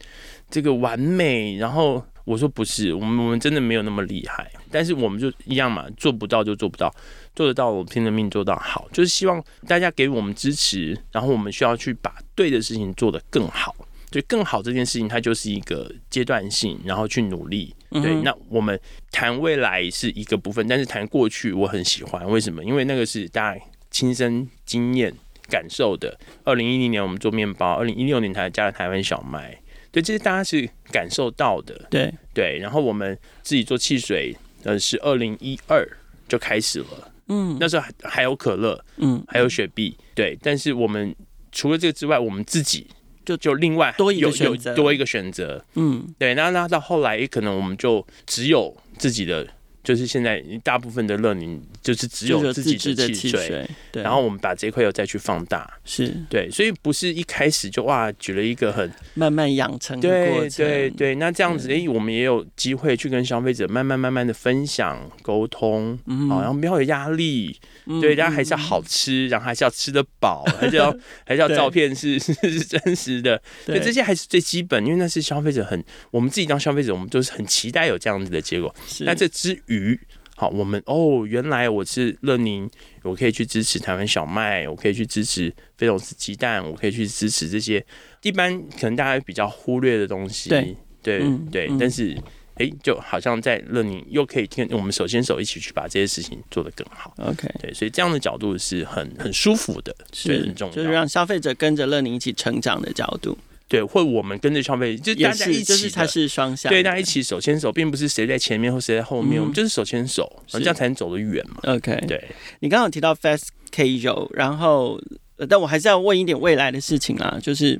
[0.49, 2.05] 这个完美，然后。
[2.23, 6.93] 我说不是，我们我们真的没有那么厉害，但是我们就一样嘛，做不到就做不到，
[7.35, 13.75] 做得到我拼了命做到好，就是希望大家给我们支持，然后我们需要去把对的事情做得更好，
[14.11, 17.75] 就更好这件事情它就是一个阶段性，然后去努力。
[17.89, 18.79] 对，那我们
[19.11, 22.63] 谈未来是一个部分，但是谈过去我很喜欢，为什么？
[22.63, 25.13] 因为那个是大家亲身经验
[25.49, 26.17] 感受的。
[26.45, 29.59] 二零一零年我们做面包，二零一六年才加了台湾小麦。
[29.91, 31.87] 对，这些大家是感受到的。
[31.89, 35.87] 对对，然后我们自己做汽水，呃，是二零一二
[36.27, 37.11] 就开始了。
[37.27, 39.97] 嗯，那时候还还有可乐，嗯，还有雪碧。
[40.15, 41.15] 对，但是我们
[41.51, 42.87] 除了这个之外，我们自己
[43.25, 45.63] 就就另外多一个选择，多一个选择。
[45.75, 49.47] 嗯，对，那那到后来，也可能我们就只有自己的。
[49.83, 56.15] 就是现在大部分的乐宁就是只有自己的汽水，对，然后我们把这块又再去放大，是。
[56.29, 65.97] 对，所以不是一开始就哇举了一个很慢慢养成的过程，对对对，那这样子哎，我们也有机会去跟消费者慢慢慢慢的分享沟通，
[66.29, 67.57] 好，然后不要有压力，
[68.01, 79.97] 对，大家还是要好吃，然后还是要吃得饱， 还是要还是要照片是 是真实的，对，这些还是最基本，因为那是消费者很，我们自己当消费者，我们都是很期待有这样子的结果，那这之鱼，
[80.35, 82.69] 好，我们哦，原来我是乐宁，
[83.03, 87.83] 我可以去支持台湾小麦，我可以去支持菲龙斯鸡蛋，我可以去支持这些
[88.21, 92.13] 一般可能大家比较忽略的东西，对对、嗯、对，但是
[92.55, 103.37] 哎、欸，就好像在乐宁又可以跟我们手牵手一起去把这些事情做得更好，OK，对，所以这样的角度是很很舒服的，是很重要，就是让消费者跟着乐宁一起成长的角度。
[103.71, 111.73] 对，或我们跟着消费，就大家一起，就是它是双向，对，大家一起手牵手，并不是谁在前面或谁在后面，嗯、我们就是手牵手，这样才能走得远嘛。
[111.73, 112.21] OK，对。
[112.59, 114.99] 你刚刚有提到 fast casual，然后，
[115.47, 117.79] 但我还是要问一点未来的事情啦，就是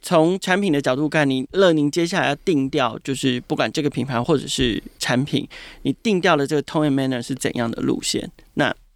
[0.00, 5.48] 从产品的角度看，你乐宁接下来要定调，就是不管这个品牌或者是产品，
[5.82, 8.30] 你定调的这个 tone and manner 是怎样的路线？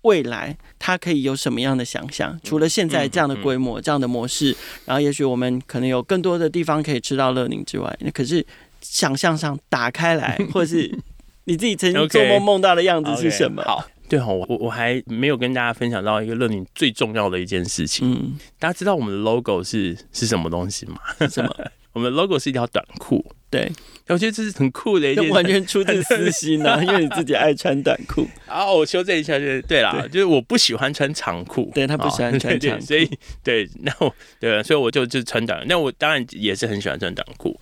[0.06, 2.38] 那未来它可以有什么样的想象？
[2.44, 8.44] 除了现在这样的规模、这样的模式，然后也许我们可能有更多的地方可以吃到乐宁之外，那可是
[8.80, 10.96] 想象上打开来， 或者是
[11.44, 18.12] 你自己曾经做梦梦到的样子是什么？okay, okay, 好，对好，我我还没有跟大家分享到一个乐宁最重要的一件事情。
[18.12, 20.98] 嗯，大家知道我们的 logo 是是什么东西吗？
[21.28, 21.54] 什么？
[21.92, 23.24] 我们的 logo 是一条短裤。
[23.50, 23.70] 对。
[24.08, 28.24] 我觉得这是很酷的一件，完全出自私心啊， 因为你自己爱穿短裤。
[28.46, 33.10] 啊，我修正一下，就是对啦，就是我不喜欢穿长裤，对他不喜欢 穿长裤，所以
[33.42, 37.60] 对，那我对，所以我就就穿短，那我当然也是很喜欢穿短裤。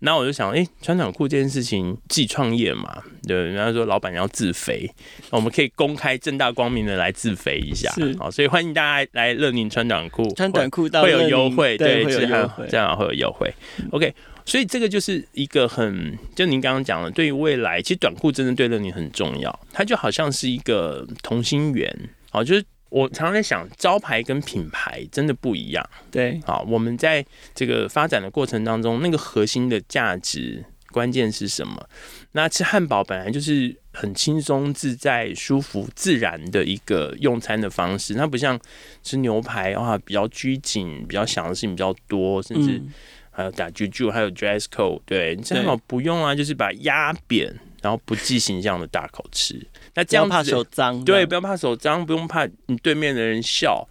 [0.00, 4.86] 那我就想，哎，穿短裤这件事情，自己创业嘛，对，人家说老板要自肥，
[5.30, 13.50] 我们可以公开正大光明的来自肥一下，好，所以欢迎大家来乐宁穿短裤，穿短裤会有优惠，对，会有优惠，这样会有优惠
[13.92, 14.12] ，OK。
[14.46, 19.60] 所以这个就是一个很，就您刚刚讲的，对于未来，其实短裤真的对乐你很重要。
[19.72, 21.94] 它就好像是一个同心圆，
[22.30, 25.84] 好，就是我常常在想，招牌跟品牌真的不一样。
[26.12, 27.26] 对，好，我们在
[27.56, 31.88] 这个发展的过程当中，那个核心的价值关键是什么？
[32.30, 38.58] 那吃汉堡本来就是很轻松自在、舒服自然的一个用餐的方式，它不像
[39.02, 42.92] 吃牛排啊，比较拘谨，比较想的事情比较多，甚至、嗯。
[43.36, 49.60] 还有打啾啾，还有 dress code，对，你这样不用啊，就是把压扁，然后不计形象的大口吃。
[49.94, 53.86] 那这样怕手脏，对，不要怕手脏，不用怕你对面的人笑，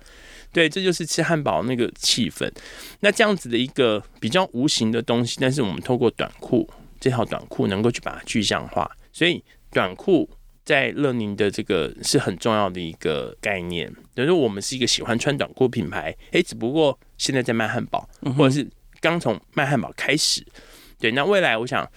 [0.51, 2.51] 对，这就是吃汉堡那个气氛。
[3.01, 6.67] 那这样子的一个比较无形的东西，但是我们透过短裤
[6.99, 10.27] 这条短裤能够去把它具象化，所以短裤
[10.63, 13.93] 在乐宁的这个是很重要的一个概念。
[14.15, 18.67] 等于说我们是一个喜欢穿短裤品牌，诶，只不过现在在卖汉堡，或者是。
[19.05, 20.43] 刚从卖汉堡开始，
[20.99, 21.87] 对，那未来我想，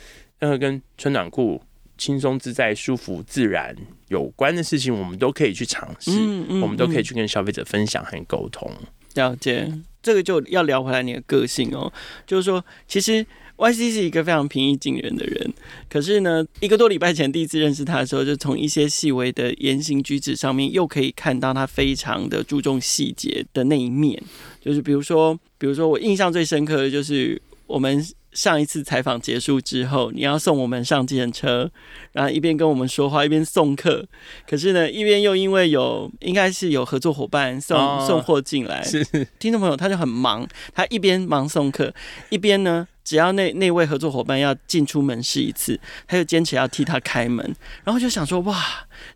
[0.40, 1.62] 任何跟穿短裤
[1.96, 3.74] 轻松自在、舒服自然
[4.08, 8.70] 有关的事情，我们都可以去尝试，嗯嗯、我们都可以去跟消费者分享和沟通。
[9.14, 11.90] 了解，这个就要聊回来你的个性哦，
[12.26, 13.26] 就是说，其实
[13.58, 15.52] YC 是一个非常平易近人的人，
[15.90, 24.22] 可是呢，一个多礼拜前第一次认识他的时候，就从一些细微的言行举止上面，又可以看到他非常的注重细节的那一面。
[24.60, 31.68] 就是比如说，比如说我印象最深刻的就是我们上一次采访结束之后，你要送我们上计程车，
[32.12, 34.06] 然后一边跟我们说话一边送客，
[34.48, 39.04] 可是呢，一边又因为有应该是有合作伙伴送、哦、送货进来，是。
[39.40, 41.92] 听众朋友他就很忙，他一边忙送客，
[42.30, 48.62] 一边呢，只要那那位合作伙伴要进出门试一次，他就坚持要替他开门，然后就想说哇。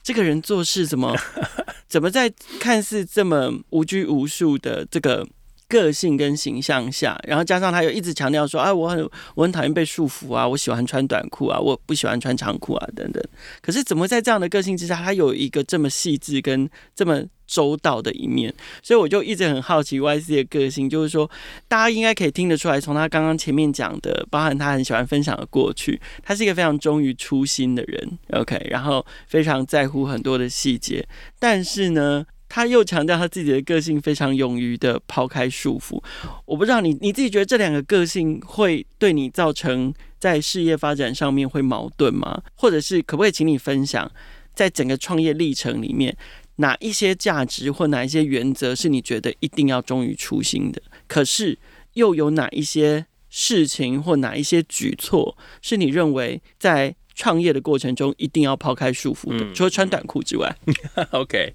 [0.00, 1.12] 这个人做事怎么
[1.88, 5.26] 怎么在看似这么无拘无束的这个
[5.68, 13.22] 个性跟形象下，然后加上他又一直强调说，啊，我很我很讨厌被束缚啊，我喜欢穿短裤啊，我不喜欢穿长裤啊，等等。
[13.60, 17.22] 可是怎么在这样的个性之下，他有一个这么细致跟这么
[17.52, 18.52] 周到的一面？
[18.82, 21.30] 所以我就一直很好奇 YC 的个性，就是说，
[21.68, 31.06] 大家应该可以听得出来，从他刚刚前面讲的，包含他很喜欢分享的过去，他是一个非常忠于初心的人，OK，然后非常在乎很多的细节，
[31.38, 32.24] 但是呢。
[32.54, 35.98] 他又强调他自己的个性非常勇于的抛开束缚，
[36.44, 42.42] 我不知道你你自己觉得这两个个性会对你造成在事业发展上面会矛盾吗？
[42.56, 44.12] 或者是可不可以请你分享，
[44.54, 46.14] 在整个创业历程里面，
[46.62, 50.80] 哪一些价值或哪一些原则是你觉得一定要忠于初心的？
[51.06, 51.58] 可是
[51.94, 59.52] 又有哪一些事情或哪一些举措是你认为在创业的过程中一定要抛开束缚的？
[59.52, 60.56] 除了穿短裤之外，
[61.12, 61.52] OK。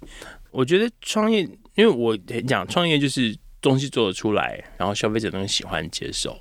[0.51, 1.41] 我觉得创业，
[1.75, 6.35] 因为我讲创业就是东西做得出来，然后消费者能喜欢接受，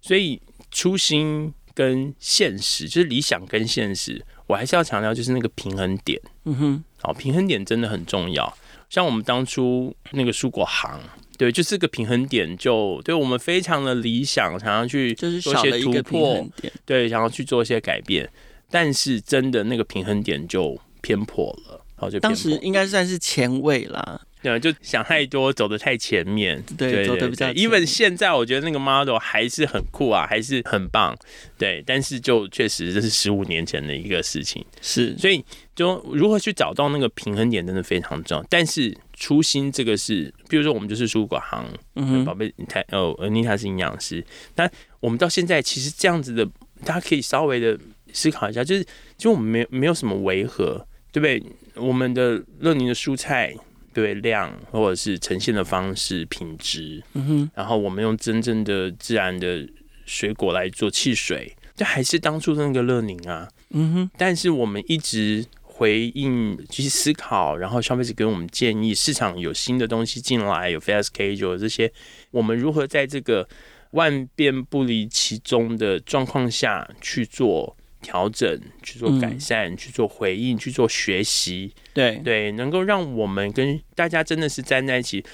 [0.00, 0.40] 所以
[0.70, 6.20] 初心跟现实，就是理想跟现实，我还是要强调，就是那个平衡点。
[6.44, 8.56] 嗯哼，好，平衡点真的很重要。
[8.88, 11.00] 像我们当初那个蔬果行，
[11.38, 16.46] 对，就是个平衡点，就对我们非常的理想，想要去做一些突破，
[16.84, 18.28] 对，想要去做一些改变，
[18.68, 21.80] 但是真的那个平衡点就偏颇了。
[22.20, 27.52] 当时应该算是前卫啦，对，就想太多，走得太前面，对，对走得比较。
[27.52, 31.16] 因为现在我觉得那个 model 还是很酷啊，还是很棒，
[31.58, 31.82] 对。
[31.86, 35.16] 但是就确实这是十五年前的一个事情，是。
[35.18, 38.46] 所以就如何去找到那个平衡点，真的非常重要。
[38.48, 41.66] 但是初心这个是，比如说我们就是蔬果行，
[41.96, 44.24] 嗯，宝贝，你太哦，妮塔是营养师，
[44.56, 44.68] 那
[45.00, 46.46] 我们到现在其实这样子的，
[46.84, 47.78] 大家可以稍微的
[48.12, 48.86] 思考一下，就是
[49.18, 51.42] 就我们没没有什么违和，对不对？
[51.76, 53.54] 我们的乐宁的蔬菜，
[53.92, 59.68] 对量或者是呈现的方式、品质，嗯哼，然后我们用真正的自然的
[60.06, 64.10] 水果来做汽水，这还是当初的那个乐宁啊，嗯哼。
[64.16, 71.92] 但是我们一直回应、去思考，然后消费者给我们建议，市场有新的东西进来，有 fast casual 这些，
[72.30, 73.48] 我们如何在这个
[73.92, 77.76] 万变不离其宗的状况下去做？
[78.00, 85.24] 调整，去做改善，嗯、去做回应，去做学习，对对，能够让我们跟大家真的是站在一起，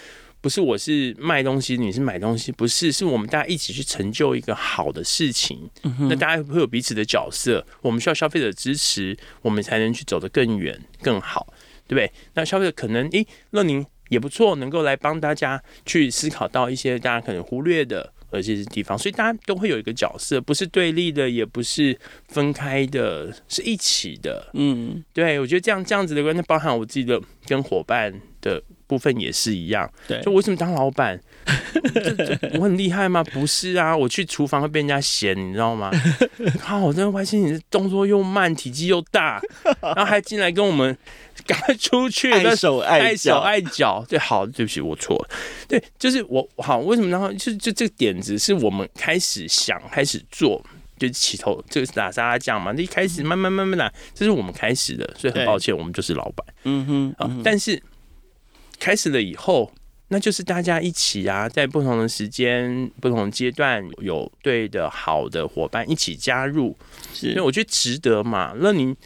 [0.41, 5.69] 不不是我是卖东西，你是买东西，不是，是我们大家一起去成就一个好的事情。
[5.83, 11.53] 嗯、那大家会有彼此的角色，我们需要消费者支持，我们才能去走得更远、更好，
[11.89, 12.12] 对不对？
[12.35, 18.12] 那消费者可能，诶，乐宁也不错，能够来帮大家去思考到一些大家可能忽略的。
[18.37, 24.51] 而这些地方，所以大家都会有一个角色，不是对立的，也不是分开的，是一起的。
[24.53, 28.18] 嗯，对，我觉得这样这样子的关系，包含我自己的跟伙伴的
[28.87, 29.91] 部分也是一样。
[30.07, 31.18] 对，就为什么当老板，
[32.55, 33.22] 我很厉害吗？
[33.24, 35.91] 不是啊，我去厨房会被人家嫌，你知道吗？
[36.61, 39.41] 靠，我真的外星你动作又慢，体积又大，
[39.80, 40.97] 然后还进来跟我们。
[41.47, 42.32] 赶快出去！
[42.32, 44.05] 爱手爱脚，爱脚。
[44.09, 45.28] 对，好，对不起，我错了。
[45.68, 46.78] 对，就是我好。
[46.78, 47.30] 为什么然后？
[47.34, 50.64] 就就这个点子是我们开始想，开始做，
[50.99, 52.72] 就起头这个是打沙拉酱嘛。
[52.72, 56.47] 那一开始慢慢慢慢来，这是我们开始的，所以很抱歉，我们就是老板。
[56.64, 57.80] 嗯哼，啊，但是
[58.79, 59.72] 开始了以后，
[60.09, 66.77] 那就是大家一起啊，在不同的时间、不同的阶段，有对的好的伙伴一起加入，
[67.12, 68.55] 是因为我觉得值得嘛。
[68.55, 68.97] 乐宁。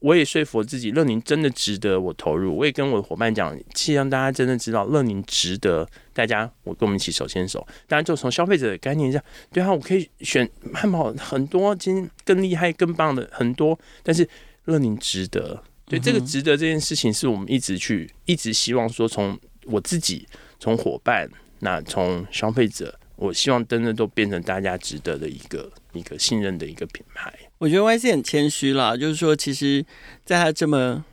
[0.00, 2.54] 我也说服我自己，乐宁真的值得我投入。
[2.54, 7.66] 我也跟我的伙伴讲，希望大家真的知道，乐宁值得大家，我跟我们一起手牵手。
[7.88, 14.28] 当然，就从消费者的概念上，对啊，我可以选汉堡很多，今天更厉害、更棒的很多，但是
[14.66, 15.64] 乐宁值得。
[15.86, 20.26] 对，这个值得这件事情，是我们一直去，一直希望说，从我自己，
[20.58, 21.28] 从伙伴，
[21.60, 27.32] 那从消费者，我希望真的都变成大家值得的一个一个信任的一个品牌。
[27.58, 29.86] 我觉得 YC 很谦虚啦，就是说，其实
[30.24, 31.04] 在他这么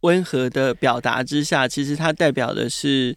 [0.00, 3.14] 温和的表达之下，其实他代表的是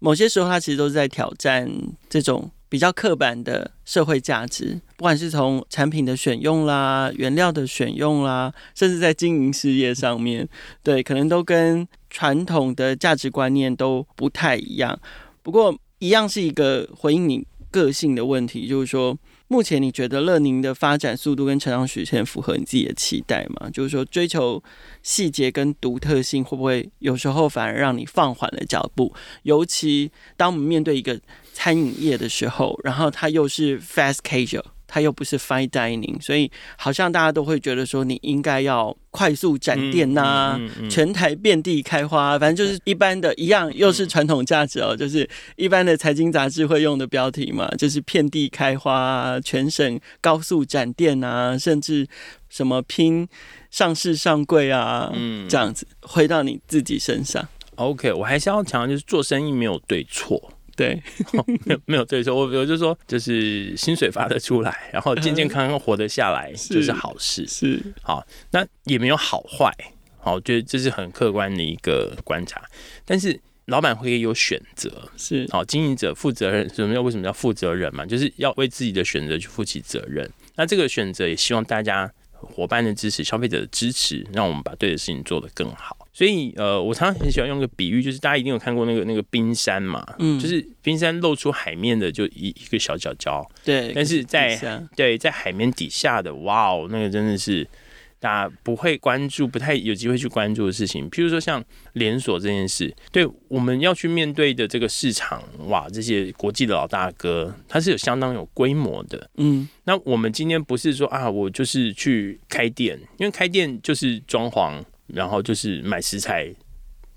[0.00, 1.66] 某些时候，他其实都是在挑战
[2.10, 10.48] 这种比较刻板的社会价值，不管是从产品的选用啦、原料的选用啦，甚至在经营事业上面，
[10.82, 14.98] 对，可能都跟传统的价值观念都不太一样。
[15.42, 19.18] 不过，一样是一个回应你个性的问题，就是说。
[19.52, 23.68] 目前你觉得乐宁的发展速度跟成长曲线符合你自己的期待吗？
[23.70, 24.62] 就是说，追求
[25.02, 29.12] 细节跟独特性，会不会有时候反而让你放缓了脚步？
[29.42, 31.20] 尤其当我们面对一个
[31.52, 34.64] 餐饮业的时候，然后它又是 fast casual。
[34.92, 52.04] 它又不是 fine dining，所以好像大家都会觉得说，你应该要快速展店呐、啊，嗯嗯嗯嗯、全台遍地开花，反正就是一般的一样，又是传统价值哦，就是一般的财经杂志会用的标题嘛，就是遍地开花，全省高速展店啊，甚至
[52.48, 53.28] 什么拼
[53.70, 57.48] 上市上柜啊，嗯，这样子回到你自己身上。
[57.76, 60.52] OK，我还是要强调，就是做生意没有对错。
[60.80, 61.02] 对，
[61.66, 67.46] 没有没有对错，我我就说，就是薪水发得出来，然后健健康康活得下来，就是好事。
[67.46, 69.70] 是，好，那也没有好坏，
[70.18, 72.62] 好，我觉得这是很客观的一个观察。
[73.04, 78.06] 但是老板会有选择，是好，经营者负责任，什么叫为什么叫负责任嘛？
[78.06, 80.30] 就是要为自己的选择去负起责任。
[80.56, 85.99] 那这个选择也希望大家伙伴的支持、消费者的支持，让我们把对的事情做得更好。
[86.20, 97.66] 所以，呃，我常常很喜欢用个比喻，就是大家一定有看过那个那个冰山嘛，嗯，就是冰山露出海面的就一一个小角角，对，但是在对在海面底下的，哇哦，那个真的是
[98.18, 101.08] 大家不会关注、不太有机会去关注的事情。
[101.08, 101.64] 譬如说像
[101.94, 114.84] 连锁这件事，对我们要去面对的这个市场，哇，这些国际的老大哥，他是有相当有规模的，嗯，那我们今天不是说啊，我就是去开店，因为开店就是装潢。
[115.14, 116.52] 然后就是买食材，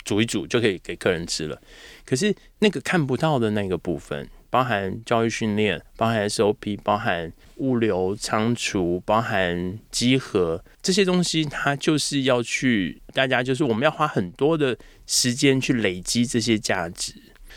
[0.04, 1.62] 煮一煮就可以给客人吃了。
[2.06, 14.78] 可是那个看不到的那个部分，包含教育训练，包含 SOP，包含物流仓储，包含集合这些东西，它就是要去大家就是我们要花很多的
[15.08, 17.14] 时间去累积这些价值。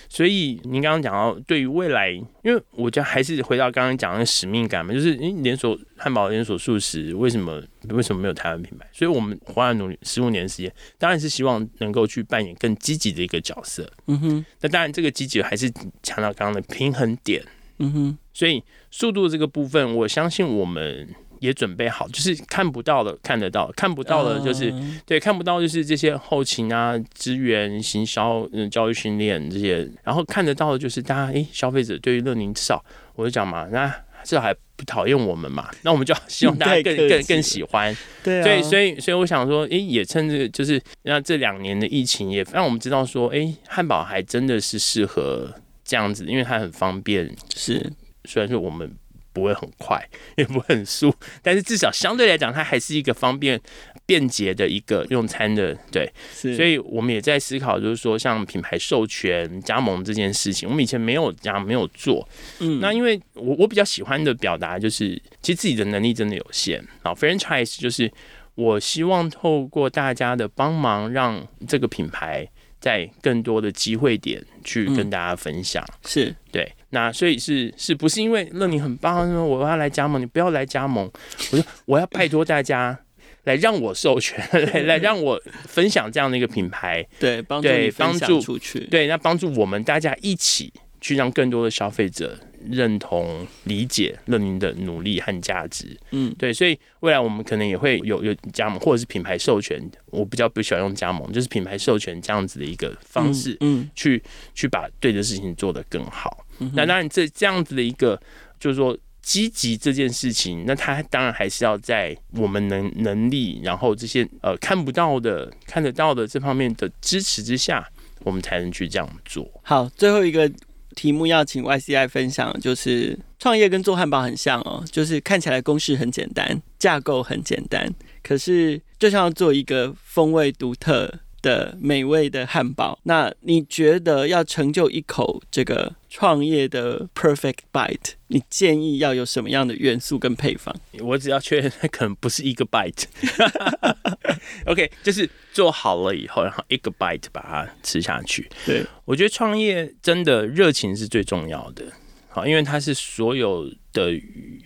[0.08, 8.86] 所以您刚刚讲到，对于未来，因为我觉得还是回到刚刚讲的那个使命感嘛，就是诶，连锁汉堡、连锁素食，为什么为什么没有台湾品牌？
[8.92, 13.90] 所以我们花了努力十五年的时间，当然是希望能够去扮演更积极的一个角色。
[14.06, 15.70] 嗯哼，那当然这个积极还是
[16.02, 17.42] 强调刚刚的平衡点。
[17.78, 21.08] 嗯哼，所以速度这个部分，我相信我们。
[21.46, 32.84] 也准备好，就是看不到的看得到，看不到的就是、uh, 对，看不到就是这些后勤啊、资源、行销、嗯、教育训练这些，然后看得到的就是大家，诶，消费者对于乐宁至少
[33.14, 33.88] 我就讲嘛，那
[34.24, 47.92] 至少还不讨厌我们嘛，那我们就希望大家 更更更喜欢，对、啊，所以所以所以我想说，诶，也趁这个就是那这两年的疫情也让我们知道说，诶，汉堡还真的是适合这样子，因为它很方便，是。
[48.24, 48.92] 虽然说我们。
[49.36, 50.02] 不会很快，
[50.36, 53.60] 也不会很速，但是至少相对来讲，它还是一个方便
[54.06, 62.26] 便捷的一个用餐的，对，是，所以我们也在思考，就是说像品牌授权加盟这件事情，我们以前没有这样没有做，
[62.60, 68.10] 嗯，那因为我我比较喜欢的表达就是，其实自己的能力真的有限，好，franchise 就是
[68.54, 72.48] 我希望透过大家的帮忙，让这个品牌。
[72.78, 76.36] 在更多的机会点去跟大家分享，嗯、是。
[76.52, 76.70] 对。
[76.90, 81.10] 那所以是是不是因为乐宁很棒，说我要来加盟，你不要来加盟。
[81.52, 82.98] 我说我要拜托大家
[83.44, 84.38] 来让我授权，
[84.72, 92.38] 来来让我分享这样的一个品牌， 对，帮助你分享出去，对，那帮助我们大家一起去让更多的消费者。
[92.68, 99.80] 认同、理解乐宁的努力和价值，嗯，对，所以未来我们可能也会有有加盟，或者是品牌授权。
[100.06, 104.20] 我比较不喜欢用加盟，就是品牌授权这样子的一个方式，嗯，去
[104.52, 106.44] 去把对的事情做得更好。
[106.74, 108.20] 那当然，这这样子的一个
[108.58, 117.88] 就是说积极这件事情，那它当然还是要在我们能能力，然后这些呃看不到的、看得到的这方面的支持之下，
[118.20, 119.48] 我们才能去这样做。
[119.62, 120.50] 好，最后一个。
[120.94, 127.86] 题目要请 YCI 分享，就是创业跟做汉堡很像哦，就是看起来公式很简单，架构很简单，
[128.22, 131.12] 可是就像要做一个风味独特
[131.46, 140.74] 的美味的汉堡，那你觉得要成就一口这个创业的 perfect bite，你建议要有什么样的元素跟配方？
[140.98, 148.50] 我只要确认它可能不是一个 bite，OK， 就是做好了以后，然后一个 bite 把它吃下去。
[148.64, 151.84] 对，我觉得创业真的热情是最重要的，
[152.28, 154.20] 好，因为它是所有的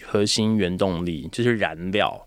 [0.07, 2.27] 核心原动力，就是燃料。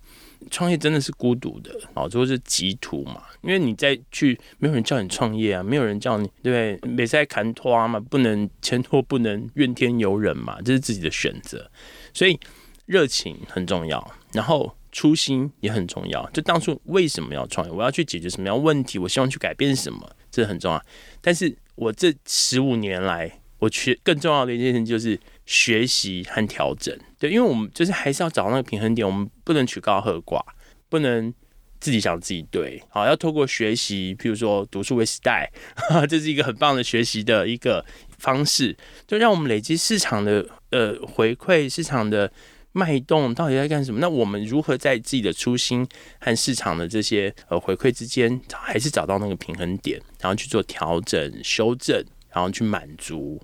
[0.49, 3.23] 创业真的是孤独的，哦，就是极途嘛。
[3.41, 6.91] 因为你再去，没有人叫你创业啊，没有人叫你，对不对？
[6.91, 11.69] 没在牵拖嘛，不能前拖，不能怨天尤人嘛，这是自己的选择。
[12.13, 12.39] 所以
[12.85, 16.29] 热情很重要，然后初心也很重要。
[16.31, 17.73] 就当初为什么要创业？
[17.73, 18.97] 我要去解决什么样问题？
[18.97, 20.09] 我希望去改变什么？
[20.31, 20.81] 这很重要。
[21.21, 26.97] 但是我这十五年来，我学更重要的一件事情就是学习和调整。
[27.19, 30.41] 对，因为我们就是还是要找那个平衡点，我们不能曲高和寡，
[30.89, 31.33] 不能
[31.79, 32.81] 自己想自己对。
[32.89, 35.51] 好，要透过学习，譬如说读书为时代，
[36.09, 37.85] 这是一个很棒的学习的一个
[38.17, 38.75] 方式，
[39.07, 42.31] 就让我们累积市场的呃回馈，市场的
[42.71, 43.99] 脉动到底在干什么？
[43.99, 45.87] 那我们如何在自己的初心
[46.19, 53.39] 和市场的这些呃回馈之间，还是找到那个平衡点，然后去做调整、修正，然后去满足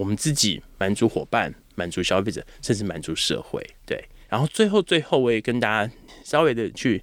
[0.00, 1.54] 我们自己，满足伙伴。
[1.76, 4.04] 满足消费者，甚至满足社会，对。
[4.28, 5.90] 然后最后，最后我也跟大家
[6.22, 7.02] 稍微的去，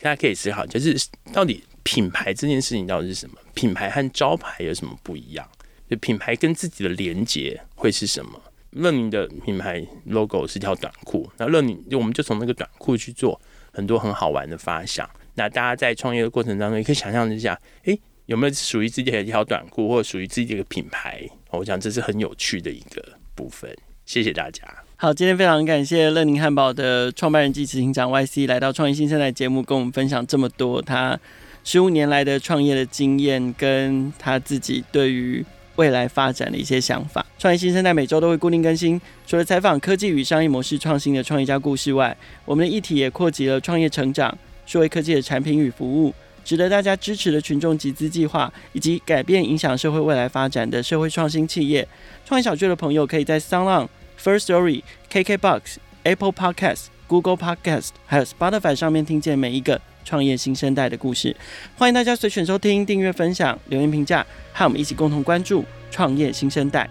[0.00, 0.96] 大家可以思考，就是
[1.30, 3.36] 到底品牌这件事情到底是什么？
[3.52, 5.46] 品牌和招牌有什么不一样？
[5.90, 8.40] 就品牌跟自己的连接会是什么？
[8.70, 13.38] 乐宁的品牌 logo 是条短裤，那乐宁我们就从那个短裤去做
[13.72, 15.08] 很多很好玩的发想。
[15.34, 21.28] 那大家在创业的过程当中，也可以想象一下，诶，有没有属于自己的一条短裤，或者属于自己的一个品牌？
[21.50, 23.02] 我想这是很有趣的一个
[23.34, 23.70] 部分。
[24.06, 24.62] 谢谢大家。
[24.96, 31.18] 好，今天非常感谢乐宁汉堡的创办人暨执行长 YC 来到创业新生代节目，跟我们分享这么多他
[31.64, 35.44] 十五年来的创业的经验，跟他自己对于
[35.76, 37.24] 未来发展的一些想法。
[37.38, 42.16] 创业新生代每周都会固定更新，除了采访科技与商业模式创新的创业家故事外，
[42.46, 46.14] 我们的议题也扩及了创业成长、数位科技的产品与服务，
[46.44, 51.86] 值得大家支持的群众集资计划，以及改变影响社会未来发展的社会创新企业。
[52.24, 53.88] 创业小聚的朋友可以在 SoundOn
[54.22, 61.34] First Story、KKBox、Apple Podcast、Google Podcast，还有 Spotify 上面听见每一个创业新生代的故事。
[61.76, 66.88] 欢迎大家随选收听、订阅、分享、留言、评价，和我们一起共同关注创业新生代。